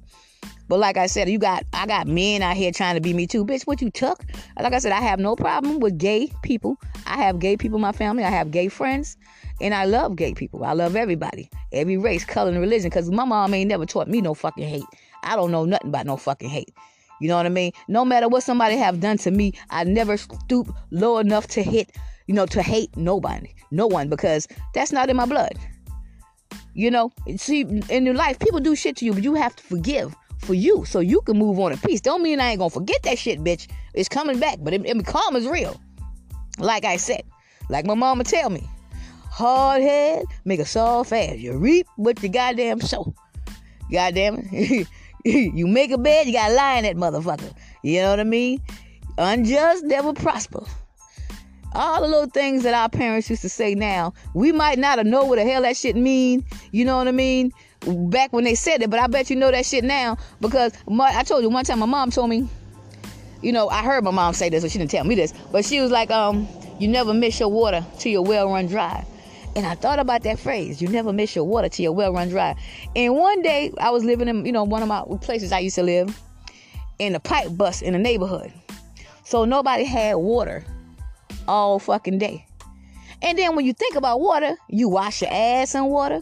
But 0.67 0.79
like 0.79 0.97
I 0.97 1.07
said, 1.07 1.29
you 1.29 1.39
got 1.39 1.65
I 1.73 1.87
got 1.87 2.07
men 2.07 2.43
out 2.43 2.55
here 2.55 2.71
trying 2.71 2.95
to 2.95 3.01
be 3.01 3.13
me 3.13 3.25
too. 3.25 3.43
Bitch, 3.43 3.65
what 3.65 3.81
you 3.81 3.89
took? 3.89 4.23
Like 4.59 4.73
I 4.73 4.79
said, 4.79 4.91
I 4.91 5.01
have 5.01 5.19
no 5.19 5.35
problem 5.35 5.79
with 5.79 5.97
gay 5.97 6.31
people. 6.43 6.77
I 7.07 7.17
have 7.17 7.39
gay 7.39 7.57
people 7.57 7.77
in 7.77 7.81
my 7.81 7.91
family. 7.91 8.23
I 8.23 8.29
have 8.29 8.51
gay 8.51 8.67
friends. 8.67 9.17
And 9.61 9.73
I 9.73 9.85
love 9.85 10.15
gay 10.15 10.33
people. 10.33 10.63
I 10.63 10.73
love 10.73 10.95
everybody. 10.95 11.49
Every 11.71 11.97
race, 11.97 12.23
color, 12.23 12.51
and 12.51 12.59
religion. 12.59 12.89
Cause 12.89 13.09
my 13.09 13.25
mom 13.25 13.53
ain't 13.53 13.69
never 13.69 13.85
taught 13.85 14.07
me 14.07 14.21
no 14.21 14.33
fucking 14.33 14.67
hate. 14.67 14.83
I 15.23 15.35
don't 15.35 15.51
know 15.51 15.65
nothing 15.65 15.89
about 15.89 16.05
no 16.05 16.17
fucking 16.17 16.49
hate. 16.49 16.73
You 17.19 17.27
know 17.27 17.35
what 17.35 17.45
I 17.45 17.49
mean? 17.49 17.73
No 17.87 18.05
matter 18.05 18.29
what 18.29 18.43
somebody 18.43 18.77
have 18.77 18.99
done 18.99 19.17
to 19.19 19.31
me, 19.31 19.53
I 19.69 19.83
never 19.83 20.17
stoop 20.17 20.73
low 20.91 21.17
enough 21.17 21.47
to 21.47 21.63
hit, 21.63 21.91
you 22.27 22.33
know, 22.33 22.45
to 22.47 22.61
hate 22.61 22.95
nobody, 22.95 23.53
no 23.71 23.87
one, 23.87 24.07
because 24.09 24.47
that's 24.73 24.91
not 24.91 25.09
in 25.09 25.17
my 25.17 25.25
blood. 25.25 25.53
You 26.73 26.91
know, 26.91 27.11
see, 27.35 27.61
in 27.89 28.05
your 28.05 28.15
life, 28.15 28.39
people 28.39 28.61
do 28.61 28.75
shit 28.75 28.95
to 28.97 29.05
you, 29.05 29.13
but 29.13 29.23
you 29.23 29.33
have 29.33 29.55
to 29.57 29.63
forgive 29.63 30.15
for 30.37 30.53
you 30.53 30.85
so 30.85 31.01
you 31.01 31.19
can 31.21 31.37
move 31.37 31.59
on 31.59 31.73
in 31.73 31.77
peace. 31.79 31.99
Don't 31.99 32.23
mean 32.23 32.39
I 32.39 32.51
ain't 32.51 32.59
gonna 32.59 32.69
forget 32.69 33.03
that 33.03 33.17
shit, 33.17 33.43
bitch. 33.43 33.67
It's 33.93 34.07
coming 34.07 34.39
back, 34.39 34.59
but 34.61 34.73
it, 34.73 34.85
it 34.85 35.05
karma's 35.05 35.45
real. 35.45 35.79
Like 36.57 36.85
I 36.85 36.95
said, 36.95 37.23
like 37.69 37.85
my 37.85 37.95
mama 37.95 38.23
tell 38.23 38.49
me, 38.49 38.67
hard 39.29 39.81
head 39.81 40.23
make 40.45 40.59
a 40.59 40.65
soft 40.65 41.11
ass. 41.11 41.37
You 41.37 41.57
reap 41.57 41.87
what 41.95 42.21
you 42.21 42.29
goddamn 42.29 42.81
sow. 42.81 43.13
Goddamn 43.91 44.49
it. 44.51 44.87
you 45.25 45.67
make 45.67 45.91
a 45.91 45.97
bed, 45.97 46.27
you 46.27 46.33
gotta 46.33 46.53
lie 46.53 46.75
in 46.77 46.83
that 46.83 46.95
motherfucker. 46.95 47.53
You 47.83 48.01
know 48.01 48.11
what 48.11 48.19
I 48.19 48.23
mean? 48.23 48.61
Unjust 49.17 49.83
never 49.83 50.13
prosper. 50.13 50.63
All 51.73 52.01
the 52.01 52.07
little 52.07 52.29
things 52.29 52.63
that 52.63 52.73
our 52.73 52.89
parents 52.89 53.29
used 53.29 53.43
to 53.43 53.49
say 53.49 53.75
now, 53.75 54.13
we 54.33 54.51
might 54.51 54.79
not 54.79 54.97
have 54.97 55.05
know 55.05 55.25
what 55.25 55.35
the 55.35 55.43
hell 55.43 55.61
that 55.61 55.77
shit 55.77 55.95
mean. 55.95 56.43
You 56.71 56.85
know 56.85 56.97
what 56.97 57.07
I 57.07 57.11
mean? 57.11 57.51
Back 57.85 58.33
when 58.33 58.43
they 58.43 58.55
said 58.55 58.81
it, 58.81 58.89
but 58.89 58.99
I 58.99 59.07
bet 59.07 59.29
you 59.29 59.35
know 59.35 59.51
that 59.51 59.65
shit 59.65 59.83
now 59.83 60.17
because 60.41 60.73
my, 60.87 61.15
I 61.15 61.23
told 61.23 61.43
you 61.43 61.49
one 61.49 61.65
time 61.65 61.79
my 61.79 61.85
mom 61.85 62.11
told 62.11 62.29
me, 62.29 62.47
you 63.41 63.51
know, 63.51 63.69
I 63.69 63.83
heard 63.83 64.03
my 64.03 64.11
mom 64.11 64.33
say 64.33 64.49
this, 64.49 64.63
but 64.63 64.71
she 64.71 64.79
didn't 64.79 64.91
tell 64.91 65.05
me 65.05 65.15
this, 65.15 65.33
but 65.51 65.63
she 65.63 65.79
was 65.79 65.91
like, 65.91 66.11
um, 66.11 66.47
you 66.79 66.87
never 66.87 67.13
miss 67.13 67.39
your 67.39 67.49
water 67.49 67.85
till 67.97 68.11
your 68.11 68.23
well 68.23 68.49
run 68.49 68.67
dry. 68.67 69.05
And 69.59 69.67
I 69.67 69.75
thought 69.75 69.99
about 69.99 70.23
that 70.23 70.39
phrase, 70.39 70.81
you 70.81 70.87
never 70.87 71.11
miss 71.11 71.35
your 71.35 71.43
water 71.43 71.67
till 71.67 71.83
your 71.83 71.91
well 71.91 72.13
run 72.13 72.29
dry. 72.29 72.55
And 72.95 73.13
one 73.13 73.41
day 73.41 73.73
I 73.77 73.89
was 73.89 74.05
living 74.05 74.29
in, 74.29 74.45
you 74.45 74.53
know, 74.53 74.63
one 74.63 74.81
of 74.81 74.87
my 74.87 75.03
places 75.19 75.51
I 75.51 75.59
used 75.59 75.75
to 75.75 75.83
live, 75.83 76.17
in 76.97 77.13
a 77.13 77.19
pipe 77.19 77.57
bust 77.57 77.81
in 77.81 77.91
the 77.91 77.99
neighborhood. 77.99 78.53
So 79.25 79.43
nobody 79.43 79.83
had 79.83 80.15
water 80.15 80.63
all 81.45 81.77
fucking 81.77 82.19
day. 82.19 82.45
And 83.21 83.37
then 83.37 83.53
when 83.57 83.65
you 83.65 83.73
think 83.73 83.97
about 83.97 84.21
water, 84.21 84.55
you 84.69 84.87
wash 84.87 85.21
your 85.21 85.29
ass 85.29 85.75
in 85.75 85.83
water, 85.87 86.21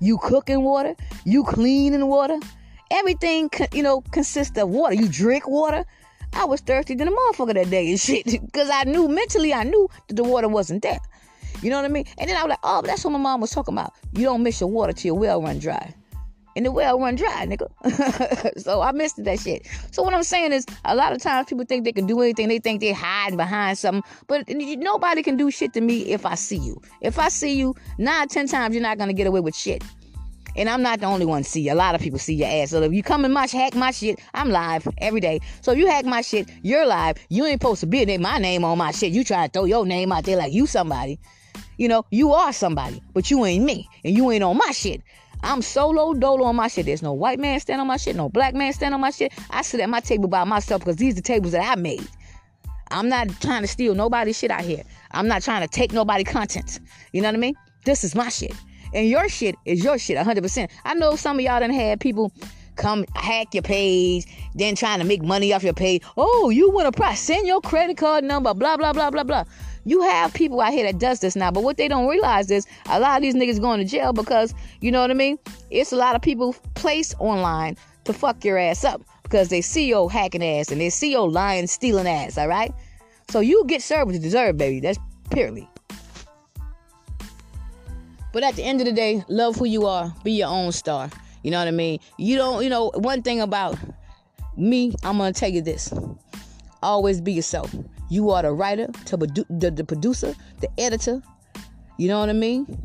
you 0.00 0.16
cook 0.16 0.48
in 0.48 0.62
water, 0.62 0.96
you 1.26 1.44
clean 1.44 1.92
in 1.92 2.06
water. 2.06 2.40
Everything, 2.90 3.50
you 3.74 3.82
know, 3.82 4.00
consists 4.12 4.56
of 4.56 4.70
water. 4.70 4.94
You 4.94 5.08
drink 5.10 5.46
water. 5.46 5.84
I 6.32 6.46
was 6.46 6.62
thirsty 6.62 6.94
than 6.94 7.08
a 7.08 7.10
motherfucker 7.10 7.52
that 7.52 7.68
day 7.68 7.90
and 7.90 8.00
shit. 8.00 8.24
Because 8.24 8.70
I 8.72 8.84
knew, 8.84 9.08
mentally, 9.08 9.52
I 9.52 9.64
knew 9.64 9.90
that 10.06 10.14
the 10.14 10.24
water 10.24 10.48
wasn't 10.48 10.82
there. 10.82 11.00
You 11.62 11.70
know 11.70 11.76
what 11.76 11.84
I 11.84 11.88
mean? 11.88 12.04
And 12.18 12.28
then 12.28 12.36
I 12.36 12.42
was 12.42 12.50
like, 12.50 12.60
oh, 12.62 12.82
that's 12.82 13.04
what 13.04 13.10
my 13.10 13.18
mom 13.18 13.40
was 13.40 13.50
talking 13.50 13.74
about. 13.74 13.94
You 14.12 14.24
don't 14.24 14.42
miss 14.42 14.60
your 14.60 14.70
water 14.70 14.92
till 14.92 15.08
your 15.08 15.18
well 15.18 15.42
run 15.42 15.58
dry. 15.58 15.94
And 16.56 16.66
the 16.66 16.72
well 16.72 16.98
run 16.98 17.14
dry, 17.14 17.46
nigga. 17.46 18.58
so 18.60 18.80
I 18.80 18.92
missed 18.92 19.22
that 19.22 19.38
shit. 19.38 19.66
So 19.92 20.02
what 20.02 20.12
I'm 20.12 20.24
saying 20.24 20.52
is, 20.52 20.66
a 20.84 20.96
lot 20.96 21.12
of 21.12 21.22
times 21.22 21.48
people 21.48 21.64
think 21.64 21.84
they 21.84 21.92
can 21.92 22.06
do 22.06 22.20
anything. 22.20 22.48
They 22.48 22.58
think 22.58 22.80
they're 22.80 22.94
hiding 22.94 23.36
behind 23.36 23.78
something. 23.78 24.02
But 24.26 24.48
nobody 24.48 25.22
can 25.22 25.36
do 25.36 25.50
shit 25.50 25.72
to 25.74 25.80
me 25.80 26.10
if 26.12 26.26
I 26.26 26.34
see 26.34 26.56
you. 26.56 26.80
If 27.00 27.18
I 27.18 27.28
see 27.28 27.56
you, 27.56 27.74
nine, 27.98 28.28
ten 28.28 28.48
times, 28.48 28.74
you're 28.74 28.82
not 28.82 28.98
gonna 28.98 29.12
get 29.12 29.26
away 29.26 29.40
with 29.40 29.54
shit. 29.54 29.84
And 30.56 30.68
I'm 30.68 30.82
not 30.82 30.98
the 30.98 31.06
only 31.06 31.24
one 31.24 31.44
to 31.44 31.48
see 31.48 31.60
you. 31.60 31.72
A 31.72 31.74
lot 31.74 31.94
of 31.94 32.00
people 32.00 32.18
see 32.18 32.34
your 32.34 32.48
ass. 32.48 32.70
So 32.70 32.82
if 32.82 32.92
you 32.92 33.04
come 33.04 33.24
in 33.24 33.32
my 33.32 33.46
hack 33.46 33.76
my 33.76 33.92
shit, 33.92 34.18
I'm 34.34 34.50
live 34.50 34.88
every 34.98 35.20
day. 35.20 35.38
So 35.60 35.70
if 35.70 35.78
you 35.78 35.86
hack 35.86 36.04
my 36.04 36.20
shit, 36.20 36.48
you're 36.62 36.84
live. 36.84 37.18
You 37.28 37.46
ain't 37.46 37.62
supposed 37.62 37.80
to 37.80 37.86
be 37.86 38.02
in 38.02 38.20
my 38.20 38.38
name 38.38 38.64
on 38.64 38.76
my 38.78 38.90
shit. 38.90 39.12
You 39.12 39.22
try 39.22 39.46
to 39.46 39.52
throw 39.52 39.64
your 39.66 39.86
name 39.86 40.10
out 40.10 40.24
there 40.24 40.36
like 40.36 40.52
you 40.52 40.66
somebody. 40.66 41.20
You 41.78 41.88
know, 41.88 42.04
you 42.10 42.32
are 42.32 42.52
somebody, 42.52 43.02
but 43.14 43.30
you 43.30 43.44
ain't 43.44 43.64
me, 43.64 43.88
and 44.04 44.16
you 44.16 44.30
ain't 44.30 44.44
on 44.44 44.58
my 44.58 44.72
shit. 44.72 45.00
I'm 45.42 45.62
solo 45.62 46.14
dolo 46.14 46.44
on 46.44 46.56
my 46.56 46.68
shit. 46.68 46.86
There's 46.86 47.02
no 47.02 47.12
white 47.12 47.38
man 47.38 47.60
stand 47.60 47.80
on 47.80 47.86
my 47.86 47.96
shit, 47.96 48.16
no 48.16 48.28
black 48.28 48.54
man 48.54 48.72
stand 48.72 48.94
on 48.94 49.00
my 49.00 49.10
shit. 49.10 49.32
I 49.50 49.62
sit 49.62 49.80
at 49.80 49.88
my 49.88 50.00
table 50.00 50.28
by 50.28 50.44
myself 50.44 50.80
because 50.80 50.96
these 50.96 51.14
are 51.14 51.16
the 51.16 51.22
tables 51.22 51.52
that 51.52 51.64
I 51.64 51.80
made. 51.80 52.06
I'm 52.90 53.08
not 53.08 53.28
trying 53.40 53.62
to 53.62 53.68
steal 53.68 53.94
nobody's 53.94 54.38
shit 54.38 54.50
out 54.50 54.62
here. 54.62 54.82
I'm 55.12 55.28
not 55.28 55.42
trying 55.42 55.62
to 55.62 55.68
take 55.68 55.92
nobody 55.92 56.24
content. 56.24 56.80
You 57.12 57.22
know 57.22 57.28
what 57.28 57.36
I 57.36 57.38
mean? 57.38 57.54
This 57.84 58.02
is 58.02 58.14
my 58.14 58.28
shit. 58.28 58.54
And 58.94 59.08
your 59.08 59.28
shit 59.28 59.54
is 59.64 59.84
your 59.84 59.98
shit 59.98 60.16
100%. 60.16 60.70
I 60.84 60.94
know 60.94 61.14
some 61.14 61.38
of 61.38 61.44
y'all 61.44 61.60
done 61.60 61.70
had 61.70 62.00
people 62.00 62.32
come 62.76 63.04
hack 63.14 63.52
your 63.52 63.62
page, 63.62 64.26
then 64.54 64.74
trying 64.74 65.00
to 65.00 65.04
make 65.04 65.22
money 65.22 65.52
off 65.52 65.62
your 65.62 65.74
page. 65.74 66.02
Oh, 66.16 66.48
you 66.48 66.70
want 66.70 66.92
to 66.92 66.96
price? 66.96 67.20
Send 67.20 67.46
your 67.46 67.60
credit 67.60 67.96
card 67.96 68.24
number, 68.24 68.54
blah, 68.54 68.76
blah, 68.76 68.92
blah, 68.92 69.10
blah, 69.10 69.24
blah. 69.24 69.44
You 69.88 70.02
have 70.02 70.34
people 70.34 70.60
out 70.60 70.74
here 70.74 70.84
that 70.84 70.98
does 70.98 71.20
this 71.20 71.34
now, 71.34 71.50
but 71.50 71.62
what 71.62 71.78
they 71.78 71.88
don't 71.88 72.06
realize 72.06 72.50
is 72.50 72.66
a 72.90 73.00
lot 73.00 73.16
of 73.16 73.22
these 73.22 73.34
niggas 73.34 73.58
going 73.58 73.78
to 73.78 73.86
jail 73.86 74.12
because 74.12 74.52
you 74.82 74.92
know 74.92 75.00
what 75.00 75.10
I 75.10 75.14
mean. 75.14 75.38
It's 75.70 75.92
a 75.92 75.96
lot 75.96 76.14
of 76.14 76.20
people 76.20 76.54
placed 76.74 77.14
online 77.18 77.74
to 78.04 78.12
fuck 78.12 78.44
your 78.44 78.58
ass 78.58 78.84
up 78.84 79.00
because 79.22 79.48
they 79.48 79.62
see 79.62 79.88
your 79.88 80.10
hacking 80.10 80.44
ass 80.44 80.70
and 80.70 80.78
they 80.78 80.90
see 80.90 81.10
your 81.10 81.30
lying, 81.30 81.66
stealing 81.66 82.06
ass. 82.06 82.36
All 82.36 82.48
right, 82.48 82.70
so 83.30 83.40
you 83.40 83.64
get 83.66 83.80
served 83.80 84.08
what 84.08 84.14
you 84.14 84.20
deserve, 84.20 84.58
baby. 84.58 84.80
That's 84.80 84.98
purely. 85.30 85.66
But 88.34 88.42
at 88.42 88.56
the 88.56 88.64
end 88.64 88.82
of 88.82 88.86
the 88.86 88.92
day, 88.92 89.24
love 89.28 89.56
who 89.56 89.64
you 89.64 89.86
are. 89.86 90.14
Be 90.22 90.32
your 90.32 90.48
own 90.48 90.70
star. 90.72 91.08
You 91.42 91.50
know 91.50 91.60
what 91.60 91.68
I 91.68 91.70
mean? 91.70 92.00
You 92.18 92.36
don't, 92.36 92.62
you 92.62 92.68
know, 92.68 92.90
one 92.94 93.22
thing 93.22 93.40
about 93.40 93.78
me, 94.54 94.94
I'm 95.02 95.16
going 95.16 95.32
to 95.32 95.40
tell 95.40 95.48
you 95.48 95.62
this. 95.62 95.94
Always 96.82 97.22
be 97.22 97.32
yourself. 97.32 97.74
You 98.08 98.30
are 98.30 98.42
the 98.42 98.52
writer, 98.52 98.86
to 99.06 99.18
produ- 99.18 99.60
the, 99.60 99.70
the 99.70 99.84
producer, 99.84 100.34
the 100.60 100.68
editor. 100.80 101.22
You 101.98 102.08
know 102.08 102.20
what 102.20 102.28
I 102.28 102.34
mean? 102.34 102.82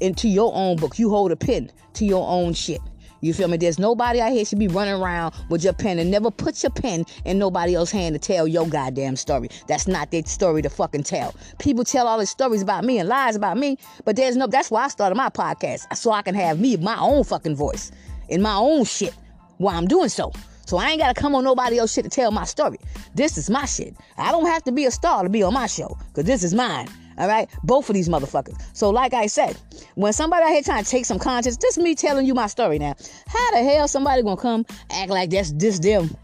Into 0.00 0.28
your 0.28 0.52
own 0.54 0.76
book. 0.76 0.98
You 0.98 1.10
hold 1.10 1.32
a 1.32 1.36
pen 1.36 1.70
to 1.94 2.04
your 2.04 2.26
own 2.28 2.54
shit. 2.54 2.80
You 3.22 3.34
feel 3.34 3.48
me? 3.48 3.58
There's 3.58 3.78
nobody 3.78 4.20
out 4.20 4.32
here 4.32 4.44
should 4.44 4.58
be 4.58 4.68
running 4.68 4.94
around 4.94 5.34
with 5.50 5.62
your 5.62 5.74
pen 5.74 5.98
and 5.98 6.10
never 6.10 6.30
put 6.30 6.62
your 6.62 6.70
pen 6.70 7.04
in 7.24 7.38
nobody 7.38 7.74
else's 7.74 7.92
hand 7.92 8.14
to 8.14 8.18
tell 8.18 8.48
your 8.48 8.66
goddamn 8.66 9.16
story. 9.16 9.48
That's 9.66 9.86
not 9.86 10.10
their 10.10 10.24
story 10.24 10.62
to 10.62 10.70
fucking 10.70 11.02
tell. 11.02 11.34
People 11.58 11.84
tell 11.84 12.06
all 12.06 12.18
these 12.18 12.30
stories 12.30 12.62
about 12.62 12.84
me 12.84 12.98
and 12.98 13.08
lies 13.08 13.36
about 13.36 13.58
me, 13.58 13.76
but 14.04 14.16
there's 14.16 14.36
no. 14.36 14.46
That's 14.46 14.70
why 14.70 14.84
I 14.84 14.88
started 14.88 15.16
my 15.16 15.28
podcast 15.28 15.94
so 15.96 16.12
I 16.12 16.22
can 16.22 16.34
have 16.34 16.58
me 16.58 16.76
my 16.76 16.98
own 16.98 17.24
fucking 17.24 17.56
voice 17.56 17.92
in 18.30 18.40
my 18.40 18.54
own 18.54 18.84
shit 18.84 19.14
while 19.58 19.76
I'm 19.76 19.86
doing 19.86 20.08
so. 20.08 20.32
So 20.70 20.76
I 20.76 20.90
ain't 20.90 21.00
gotta 21.00 21.20
come 21.20 21.34
on 21.34 21.42
nobody 21.42 21.80
else 21.80 21.92
shit 21.92 22.04
to 22.04 22.10
tell 22.10 22.30
my 22.30 22.44
story. 22.44 22.78
This 23.16 23.36
is 23.36 23.50
my 23.50 23.64
shit. 23.64 23.92
I 24.16 24.30
don't 24.30 24.46
have 24.46 24.62
to 24.62 24.70
be 24.70 24.84
a 24.84 24.92
star 24.92 25.24
to 25.24 25.28
be 25.28 25.42
on 25.42 25.52
my 25.52 25.66
show, 25.66 25.98
cause 26.14 26.22
this 26.22 26.44
is 26.44 26.54
mine. 26.54 26.86
All 27.18 27.26
right, 27.26 27.50
both 27.64 27.90
of 27.90 27.94
these 27.94 28.08
motherfuckers. 28.08 28.56
So, 28.72 28.88
like 28.90 29.12
I 29.12 29.26
said, 29.26 29.56
when 29.96 30.12
somebody 30.12 30.44
out 30.44 30.50
here 30.50 30.62
trying 30.62 30.84
to 30.84 30.88
take 30.88 31.06
some 31.06 31.18
content, 31.18 31.58
this 31.60 31.76
me 31.76 31.96
telling 31.96 32.24
you 32.24 32.34
my 32.34 32.46
story 32.46 32.78
now. 32.78 32.94
How 33.26 33.50
the 33.50 33.64
hell 33.64 33.88
somebody 33.88 34.22
gonna 34.22 34.40
come 34.40 34.64
act 34.92 35.10
like 35.10 35.30
that's 35.30 35.50
this 35.50 35.80
them? 35.80 36.16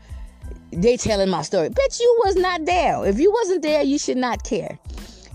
They 0.70 0.97
telling 0.97 1.28
my 1.28 1.42
story. 1.42 1.70
Bitch, 1.70 1.99
you 1.99 2.22
was 2.24 2.36
not 2.36 2.64
there. 2.66 3.05
If 3.05 3.18
you 3.18 3.32
wasn't 3.32 3.62
there, 3.62 3.82
you 3.82 3.99
should 3.99 4.16
not 4.16 4.44
care. 4.44 4.78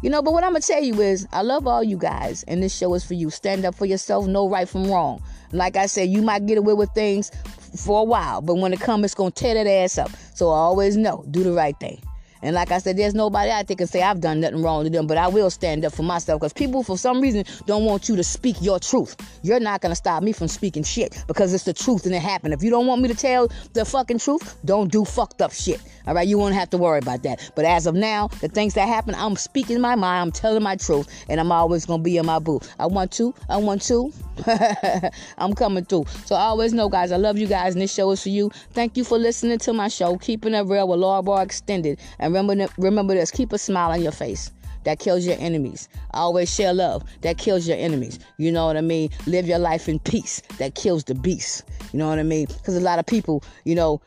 You 0.02 0.10
know, 0.10 0.22
but 0.22 0.32
what 0.32 0.46
I'm 0.46 0.52
gonna 0.52 0.62
tell 0.62 0.82
you 0.82 1.02
is, 1.02 1.28
I 1.34 1.42
love 1.42 1.68
all 1.68 1.84
you 1.84 1.98
guys, 1.98 2.44
and 2.48 2.64
this 2.64 2.74
show 2.74 2.94
is 2.94 3.04
for 3.04 3.14
you. 3.16 3.30
Stand 3.30 3.66
up 3.66 3.76
for 3.76 3.86
yourself, 3.86 4.26
know 4.26 4.48
right 4.48 4.70
from 4.70 4.90
wrong. 4.90 5.22
Like 5.52 5.76
I 5.76 5.88
said, 5.88 6.08
you 6.08 6.22
might 6.22 6.46
get 6.46 6.58
away 6.58 6.74
with 6.74 6.90
things 6.92 7.30
for 7.76 8.02
a 8.02 8.04
while, 8.04 8.42
but 8.42 8.56
when 8.56 8.74
it 8.74 8.80
comes, 8.80 9.06
it's 9.06 9.14
gonna 9.16 9.32
tear 9.32 9.54
that 9.54 9.68
ass 9.68 9.98
up. 9.98 10.12
So 10.34 10.50
I 10.50 10.58
always 10.58 10.98
know, 10.98 11.26
do 11.32 11.44
the 11.44 11.54
right 11.54 11.78
thing. 11.80 12.02
And 12.42 12.56
like 12.56 12.72
I 12.72 12.80
said, 12.80 12.98
there's 12.98 13.14
nobody 13.14 13.52
out 13.52 13.68
there 13.68 13.78
can 13.78 13.88
say 13.88 14.02
I've 14.02 14.22
done 14.22 14.40
nothing 14.40 14.62
wrong 14.62 14.84
to 14.84 14.90
them, 14.90 15.08
but 15.08 15.18
I 15.18 15.28
will 15.28 15.50
stand 15.50 15.86
up 15.86 15.94
for 15.94 16.04
myself 16.04 16.40
because 16.40 16.54
people, 16.54 16.84
for 16.84 16.98
some 16.98 17.22
reason, 17.22 17.46
don't 17.66 17.86
want 17.86 18.10
you 18.10 18.16
to 18.16 18.24
speak 18.24 18.56
your 18.62 18.80
truth. 18.80 19.16
You're 19.44 19.60
not 19.60 19.82
gonna 19.82 19.96
stop 19.96 20.24
me 20.24 20.32
from 20.32 20.48
speaking 20.48 20.84
shit 20.84 21.24
because 21.28 21.54
it's 21.54 21.64
the 21.64 21.74
truth 21.74 22.06
and 22.06 22.16
it 22.16 22.22
happened. 22.22 22.54
If 22.54 22.64
you 22.64 22.70
don't 22.70 22.88
want 22.88 23.02
me 23.02 23.08
to 23.10 23.16
tell 23.16 23.50
the 23.74 23.86
fucking 23.86 24.20
truth, 24.20 24.58
don't 24.66 24.92
do 24.92 25.06
fucked 25.06 25.42
up 25.42 25.52
shit. 25.52 25.82
All 26.08 26.16
right, 26.16 26.28
you 26.28 26.38
won't 26.38 26.56
have 26.56 26.70
to 26.72 26.78
worry 26.78 27.00
about 27.00 27.24
that. 27.24 27.52
But 27.56 27.66
as 27.66 27.86
of 27.86 27.96
now, 27.96 28.28
the 28.28 28.48
things 28.48 28.74
that 28.74 28.88
happen, 28.88 29.14
I'm 29.16 29.36
speaking 29.36 29.80
my 29.80 29.96
mind, 29.96 30.22
I'm 30.22 30.32
telling 30.32 30.64
my 30.64 30.76
truth, 30.76 31.08
and 31.30 31.40
I'm 31.40 31.52
always 31.52 31.86
gonna 31.86 32.02
be 32.02 32.18
in 32.18 32.26
my 32.26 32.40
booth. 32.40 32.74
I 32.80 32.88
want 32.88 33.12
to, 33.14 33.34
I 33.50 33.58
want 33.58 33.82
to. 33.84 34.12
I'm 35.38 35.54
coming 35.54 35.86
through. 35.86 36.06
So 36.26 36.36
I 36.36 36.42
always 36.42 36.74
know, 36.74 36.90
guys, 36.90 37.12
I 37.12 37.18
love 37.18 37.38
you 37.38 37.48
guys, 37.48 37.74
and 37.74 37.82
this 37.82 37.94
show 37.94 38.10
is 38.12 38.24
for 38.24 38.30
you. 38.30 38.50
Thank 38.72 38.98
you 38.98 39.04
for 39.04 39.18
listening 39.18 39.60
to 39.60 39.74
my 39.74 39.88
show, 39.88 40.18
Keeping 40.18 40.54
It 40.54 40.62
Real 40.62 40.88
with 40.88 41.00
Laura 41.00 41.22
Barr 41.22 41.44
Extended. 41.44 42.00
And 42.36 42.48
remember, 42.48 42.74
remember 42.78 43.14
this: 43.14 43.32
keep 43.32 43.52
a 43.54 43.58
smile 43.58 43.92
on 43.92 44.02
your 44.02 44.12
face 44.12 44.52
that 44.84 45.00
kills 45.00 45.26
your 45.26 45.38
enemies. 45.40 45.90
Always 46.12 46.54
share 46.54 46.74
love 46.74 47.04
that 47.22 47.38
kills 47.38 47.68
your 47.68 47.78
enemies. 47.78 48.20
You 48.38 48.52
know 48.52 48.66
what 48.66 48.78
I 48.78 48.82
mean? 48.82 49.10
Live 49.28 49.48
your 49.48 49.60
life 49.60 49.88
in 49.88 50.00
peace 50.00 50.42
that 50.58 50.76
kills 50.76 51.04
the 51.04 51.16
beast. 51.16 51.64
You 51.94 52.00
know 52.00 52.10
what 52.10 52.20
I 52.20 52.24
mean? 52.24 52.48
Because 52.48 52.76
a 52.76 52.82
lot 52.82 53.00
of 53.00 53.06
people, 53.06 53.44
you 53.66 53.76
know, 53.76 54.02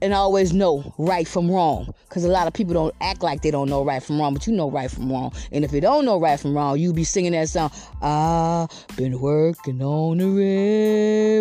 and 0.00 0.14
always 0.14 0.52
know 0.52 0.94
right 0.98 1.26
from 1.26 1.50
wrong. 1.50 1.92
Because 2.08 2.24
a 2.24 2.28
lot 2.28 2.46
of 2.46 2.54
people 2.54 2.74
don't 2.74 2.94
act 3.00 3.22
like 3.22 3.42
they 3.42 3.50
don't 3.50 3.68
know 3.68 3.84
right 3.84 4.02
from 4.02 4.18
wrong, 4.20 4.34
but 4.34 4.46
you 4.46 4.52
know 4.52 4.70
right 4.70 4.90
from 4.90 5.10
wrong. 5.10 5.32
And 5.52 5.64
if 5.64 5.72
you 5.72 5.80
don't 5.80 6.04
know 6.04 6.18
right 6.18 6.38
from 6.38 6.54
wrong, 6.54 6.78
you 6.78 6.92
be 6.92 7.04
singing 7.04 7.32
that 7.32 7.48
song, 7.48 7.70
I've 8.00 8.96
been 8.96 9.20
working 9.20 9.82
on 9.82 10.18
the 10.18 10.28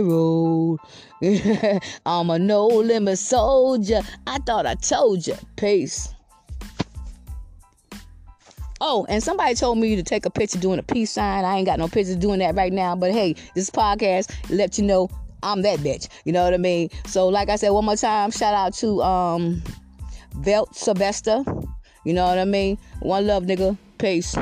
railroad. 0.01 0.79
I'm 2.05 2.29
a 2.29 2.39
no 2.39 2.67
limit 2.67 3.17
soldier. 3.17 4.01
I 4.27 4.39
thought 4.39 4.65
I 4.65 4.75
told 4.75 5.27
you. 5.27 5.35
Peace. 5.55 6.14
Oh, 8.81 9.05
and 9.07 9.23
somebody 9.23 9.55
told 9.55 9.77
me 9.77 9.95
to 9.95 10.03
take 10.03 10.25
a 10.25 10.29
picture 10.29 10.59
doing 10.59 10.79
a 10.79 10.83
peace 10.83 11.11
sign. 11.11 11.45
I 11.45 11.55
ain't 11.55 11.65
got 11.65 11.79
no 11.79 11.87
pictures 11.87 12.17
doing 12.17 12.39
that 12.39 12.55
right 12.55 12.73
now, 12.73 12.95
but 12.95 13.11
hey, 13.11 13.35
this 13.55 13.69
podcast 13.69 14.33
let 14.49 14.77
you 14.77 14.83
know 14.83 15.09
I'm 15.43 15.61
that 15.61 15.79
bitch. 15.79 16.09
You 16.25 16.33
know 16.33 16.43
what 16.43 16.53
I 16.53 16.57
mean? 16.57 16.89
So, 17.05 17.27
like 17.27 17.49
I 17.49 17.55
said, 17.55 17.69
one 17.69 17.85
more 17.85 17.95
time, 17.95 18.31
shout 18.31 18.53
out 18.53 18.73
to 18.75 19.01
um 19.01 19.63
Belt 20.37 20.75
Sylvester. 20.75 21.43
You 22.03 22.13
know 22.13 22.25
what 22.25 22.37
I 22.37 22.45
mean? 22.45 22.77
One 22.99 23.27
love, 23.27 23.43
nigga. 23.43 23.77
Peace. 23.97 24.35